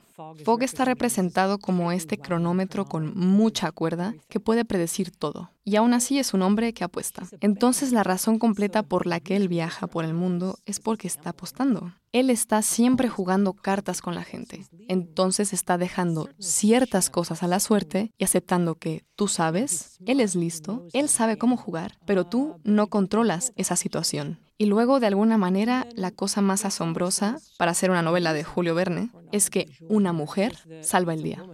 Fogg 0.44 0.62
está 0.62 0.84
representado 0.84 1.58
como 1.58 1.92
este 1.92 2.18
cronómetro 2.18 2.84
con 2.84 3.16
mucha 3.16 3.72
cuerda 3.72 4.14
que 4.28 4.40
puede 4.40 4.64
predecir 4.64 5.10
todo 5.10 5.50
y 5.70 5.76
aún 5.76 5.94
así 5.94 6.18
es 6.18 6.34
un 6.34 6.42
hombre 6.42 6.72
que 6.72 6.82
apuesta. 6.82 7.22
Entonces 7.40 7.92
la 7.92 8.02
razón 8.02 8.40
completa 8.40 8.82
por 8.82 9.06
la 9.06 9.20
que 9.20 9.36
él 9.36 9.46
viaja 9.46 9.86
por 9.86 10.04
el 10.04 10.14
mundo 10.14 10.58
es 10.66 10.80
porque 10.80 11.06
está 11.06 11.30
apostando. 11.30 11.94
Él 12.10 12.28
está 12.28 12.60
siempre 12.62 13.08
jugando 13.08 13.52
cartas 13.52 14.02
con 14.02 14.16
la 14.16 14.24
gente. 14.24 14.66
Entonces 14.88 15.52
está 15.52 15.78
dejando 15.78 16.28
ciertas 16.40 17.08
cosas 17.08 17.44
a 17.44 17.46
la 17.46 17.60
suerte 17.60 18.10
y 18.18 18.24
aceptando 18.24 18.74
que 18.74 19.04
tú 19.14 19.28
sabes, 19.28 19.96
él 20.06 20.18
es 20.18 20.34
listo, 20.34 20.88
él 20.92 21.08
sabe 21.08 21.38
cómo 21.38 21.56
jugar, 21.56 21.98
pero 22.04 22.26
tú 22.26 22.56
no 22.64 22.88
controlas 22.88 23.52
esa 23.54 23.76
situación. 23.76 24.40
Y 24.58 24.66
luego, 24.66 24.98
de 24.98 25.06
alguna 25.06 25.38
manera, 25.38 25.86
la 25.94 26.10
cosa 26.10 26.40
más 26.40 26.64
asombrosa 26.64 27.38
para 27.58 27.70
hacer 27.70 27.92
una 27.92 28.02
novela 28.02 28.32
de 28.32 28.42
Julio 28.42 28.74
Verne 28.74 29.10
es 29.30 29.50
que 29.50 29.68
una 29.88 30.12
mujer 30.12 30.56
salva 30.82 31.14
el 31.14 31.22
día. 31.22 31.44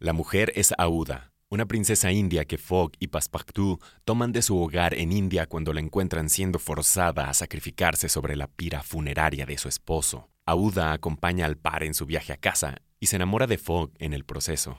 La 0.00 0.12
mujer 0.14 0.52
es 0.56 0.74
Auda, 0.78 1.29
una 1.50 1.66
princesa 1.66 2.12
india 2.12 2.44
que 2.44 2.58
Fogg 2.58 2.92
y 3.00 3.08
Passepartout 3.08 3.82
toman 4.04 4.30
de 4.30 4.40
su 4.40 4.56
hogar 4.56 4.94
en 4.94 5.10
India 5.10 5.46
cuando 5.46 5.72
la 5.72 5.80
encuentran 5.80 6.28
siendo 6.28 6.60
forzada 6.60 7.28
a 7.28 7.34
sacrificarse 7.34 8.08
sobre 8.08 8.36
la 8.36 8.46
pira 8.46 8.84
funeraria 8.84 9.46
de 9.46 9.58
su 9.58 9.68
esposo. 9.68 10.28
Auda 10.46 10.92
acompaña 10.92 11.46
al 11.46 11.56
par 11.56 11.82
en 11.82 11.94
su 11.94 12.06
viaje 12.06 12.32
a 12.32 12.36
casa 12.36 12.76
y 13.00 13.06
se 13.06 13.16
enamora 13.16 13.48
de 13.48 13.58
Fogg 13.58 13.90
en 13.98 14.12
el 14.12 14.24
proceso. 14.24 14.78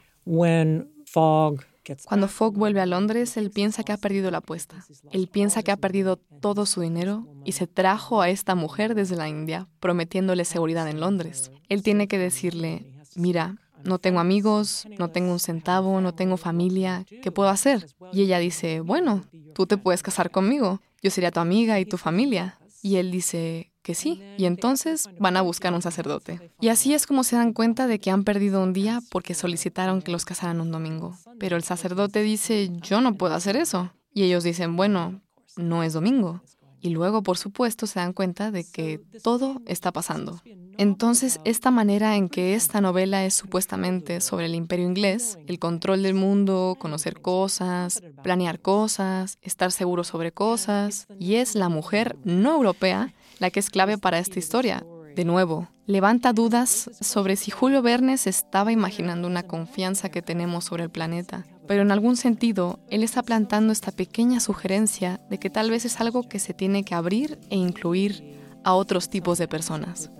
Cuando 2.05 2.27
Fogg 2.27 2.53
vuelve 2.53 2.79
a 2.79 2.85
Londres, 2.85 3.35
él 3.35 3.51
piensa 3.51 3.83
que 3.83 3.91
ha 3.91 3.97
perdido 3.97 4.31
la 4.31 4.37
apuesta. 4.37 4.85
Él 5.11 5.27
piensa 5.27 5.63
que 5.63 5.71
ha 5.71 5.77
perdido 5.77 6.17
todo 6.17 6.65
su 6.65 6.81
dinero 6.81 7.27
y 7.43 7.51
se 7.51 7.67
trajo 7.67 8.21
a 8.21 8.29
esta 8.29 8.55
mujer 8.55 8.95
desde 8.95 9.17
la 9.17 9.27
India, 9.27 9.67
prometiéndole 9.79 10.45
seguridad 10.45 10.87
en 10.87 10.99
Londres. 11.01 11.51
Él 11.67 11.83
tiene 11.83 12.07
que 12.07 12.17
decirle, 12.17 12.85
mira, 13.15 13.57
no 13.83 13.99
tengo 13.99 14.19
amigos, 14.19 14.87
no 14.97 15.09
tengo 15.09 15.31
un 15.31 15.39
centavo, 15.39 16.01
no 16.01 16.13
tengo 16.13 16.37
familia, 16.37 17.05
¿qué 17.21 17.31
puedo 17.31 17.49
hacer? 17.49 17.87
Y 18.13 18.21
ella 18.21 18.39
dice, 18.39 18.81
bueno, 18.81 19.23
tú 19.53 19.65
te 19.65 19.77
puedes 19.77 20.03
casar 20.03 20.31
conmigo, 20.31 20.81
yo 21.01 21.11
sería 21.11 21.31
tu 21.31 21.39
amiga 21.39 21.79
y 21.79 21.85
tu 21.85 21.97
familia. 21.97 22.57
Y 22.83 22.95
él 22.95 23.11
dice, 23.11 23.71
que 23.81 23.95
sí, 23.95 24.21
y 24.37 24.45
entonces 24.45 25.09
van 25.19 25.37
a 25.37 25.41
buscar 25.41 25.73
un 25.73 25.81
sacerdote. 25.81 26.51
Y 26.59 26.69
así 26.69 26.93
es 26.93 27.07
como 27.07 27.23
se 27.23 27.35
dan 27.35 27.53
cuenta 27.53 27.87
de 27.87 27.99
que 27.99 28.11
han 28.11 28.23
perdido 28.23 28.61
un 28.61 28.73
día 28.73 29.01
porque 29.09 29.33
solicitaron 29.33 30.01
que 30.01 30.11
los 30.11 30.25
casaran 30.25 30.61
un 30.61 30.71
domingo. 30.71 31.17
Pero 31.39 31.55
el 31.55 31.63
sacerdote 31.63 32.21
dice, 32.21 32.69
yo 32.81 33.01
no 33.01 33.15
puedo 33.15 33.33
hacer 33.33 33.55
eso. 33.55 33.91
Y 34.13 34.23
ellos 34.23 34.43
dicen, 34.43 34.75
bueno, 34.75 35.21
no 35.57 35.83
es 35.83 35.93
domingo. 35.93 36.41
Y 36.81 36.89
luego, 36.89 37.21
por 37.21 37.37
supuesto, 37.37 37.85
se 37.85 37.99
dan 37.99 38.13
cuenta 38.13 38.51
de 38.51 38.63
que 38.63 38.99
todo 39.23 39.61
está 39.67 39.91
pasando. 39.91 40.41
Entonces, 40.77 41.39
esta 41.45 41.69
manera 41.69 42.15
en 42.15 42.27
que 42.27 42.55
esta 42.55 42.81
novela 42.81 43.23
es 43.23 43.35
supuestamente 43.35 44.19
sobre 44.19 44.47
el 44.47 44.55
imperio 44.55 44.87
inglés, 44.87 45.37
el 45.45 45.59
control 45.59 46.01
del 46.01 46.15
mundo, 46.15 46.75
conocer 46.79 47.21
cosas, 47.21 48.01
planear 48.23 48.59
cosas, 48.59 49.37
estar 49.43 49.71
seguro 49.71 50.03
sobre 50.03 50.31
cosas, 50.31 51.07
y 51.19 51.35
es 51.35 51.53
la 51.53 51.69
mujer 51.69 52.17
no 52.23 52.53
europea 52.53 53.13
la 53.39 53.51
que 53.51 53.59
es 53.59 53.69
clave 53.71 53.97
para 53.97 54.17
esta 54.19 54.39
historia. 54.39 54.83
De 55.15 55.25
nuevo, 55.25 55.67
levanta 55.87 56.33
dudas 56.33 56.89
sobre 57.01 57.35
si 57.35 57.51
Julio 57.51 57.81
Verne 57.81 58.17
se 58.17 58.29
estaba 58.29 58.71
imaginando 58.71 59.27
una 59.27 59.43
confianza 59.43 60.09
que 60.09 60.21
tenemos 60.21 60.63
sobre 60.65 60.83
el 60.83 60.89
planeta, 60.89 61.45
pero 61.71 61.83
en 61.83 61.91
algún 61.91 62.17
sentido 62.17 62.81
él 62.89 63.01
está 63.01 63.23
plantando 63.23 63.71
esta 63.71 63.93
pequeña 63.93 64.41
sugerencia 64.41 65.21
de 65.29 65.37
que 65.37 65.49
tal 65.49 65.69
vez 65.69 65.85
es 65.85 66.01
algo 66.01 66.27
que 66.27 66.37
se 66.37 66.53
tiene 66.53 66.83
que 66.83 66.95
abrir 66.95 67.39
e 67.49 67.55
incluir 67.55 68.41
a 68.65 68.73
otros 68.73 69.09
tipos 69.09 69.37
de 69.37 69.47
personas. 69.47 70.11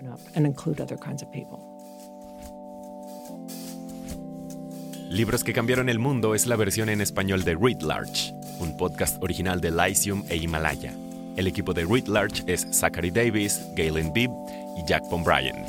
Libros 5.10 5.44
que 5.44 5.52
cambiaron 5.52 5.90
el 5.90 5.98
mundo 5.98 6.34
es 6.34 6.46
la 6.46 6.56
versión 6.56 6.88
en 6.88 7.02
español 7.02 7.44
de 7.44 7.54
Read 7.54 7.82
Large, 7.82 8.32
un 8.58 8.74
podcast 8.78 9.22
original 9.22 9.60
de 9.60 9.72
Lyceum 9.72 10.24
e 10.30 10.36
Himalaya. 10.38 10.94
El 11.36 11.46
equipo 11.46 11.74
de 11.74 11.84
Read 11.84 12.06
Large 12.06 12.44
es 12.46 12.66
Zachary 12.70 13.10
Davis, 13.10 13.60
Galen 13.76 14.10
Bibb 14.14 14.30
y 14.78 14.88
Jack 14.88 15.02
Von 15.10 15.22
Bryant. 15.22 15.68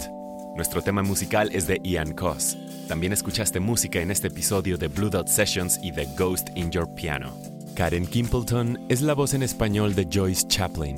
Nuestro 0.56 0.82
tema 0.82 1.04
musical 1.04 1.50
es 1.52 1.67
de 1.67 1.82
Ian 1.84 2.13
Koss. 2.13 2.58
También 2.93 3.12
escuchaste 3.12 3.60
música 3.60 4.01
en 4.01 4.12
este 4.12 4.27
episodio 4.27 4.77
de 4.77 4.88
Blue 4.88 5.10
Dot 5.10 5.27
Sessions 5.27 5.79
y 5.82 5.91
The 5.91 6.06
Ghost 6.15 6.49
in 6.53 6.69
Your 6.69 6.88
Piano. 6.93 7.36
Karen 7.73 8.06
Kimpleton 8.06 8.86
es 8.88 9.01
la 9.01 9.15
voz 9.15 9.34
en 9.34 9.41
español 9.41 9.95
de 9.95 10.08
Joyce 10.13 10.47
Chaplin. 10.47 10.97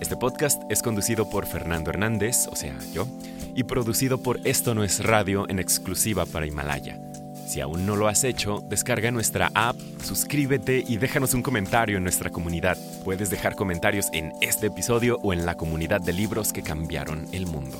Este 0.00 0.16
podcast 0.16 0.62
es 0.70 0.80
conducido 0.80 1.28
por 1.28 1.44
Fernando 1.44 1.90
Hernández, 1.90 2.48
o 2.50 2.56
sea, 2.56 2.78
yo, 2.94 3.06
y 3.54 3.64
producido 3.64 4.22
por 4.22 4.40
Esto 4.44 4.74
No 4.74 4.84
es 4.84 5.04
Radio 5.04 5.46
en 5.50 5.58
exclusiva 5.58 6.24
para 6.24 6.46
Himalaya. 6.46 6.98
Si 7.46 7.60
aún 7.60 7.84
no 7.84 7.94
lo 7.94 8.08
has 8.08 8.24
hecho, 8.24 8.64
descarga 8.70 9.10
nuestra 9.10 9.50
app, 9.54 9.76
suscríbete 10.02 10.82
y 10.88 10.96
déjanos 10.96 11.34
un 11.34 11.42
comentario 11.42 11.98
en 11.98 12.04
nuestra 12.04 12.30
comunidad. 12.30 12.78
Puedes 13.04 13.28
dejar 13.28 13.54
comentarios 13.54 14.06
en 14.14 14.32
este 14.40 14.68
episodio 14.68 15.18
o 15.22 15.34
en 15.34 15.44
la 15.44 15.56
comunidad 15.56 16.00
de 16.00 16.14
libros 16.14 16.54
que 16.54 16.62
cambiaron 16.62 17.26
el 17.32 17.46
mundo. 17.46 17.76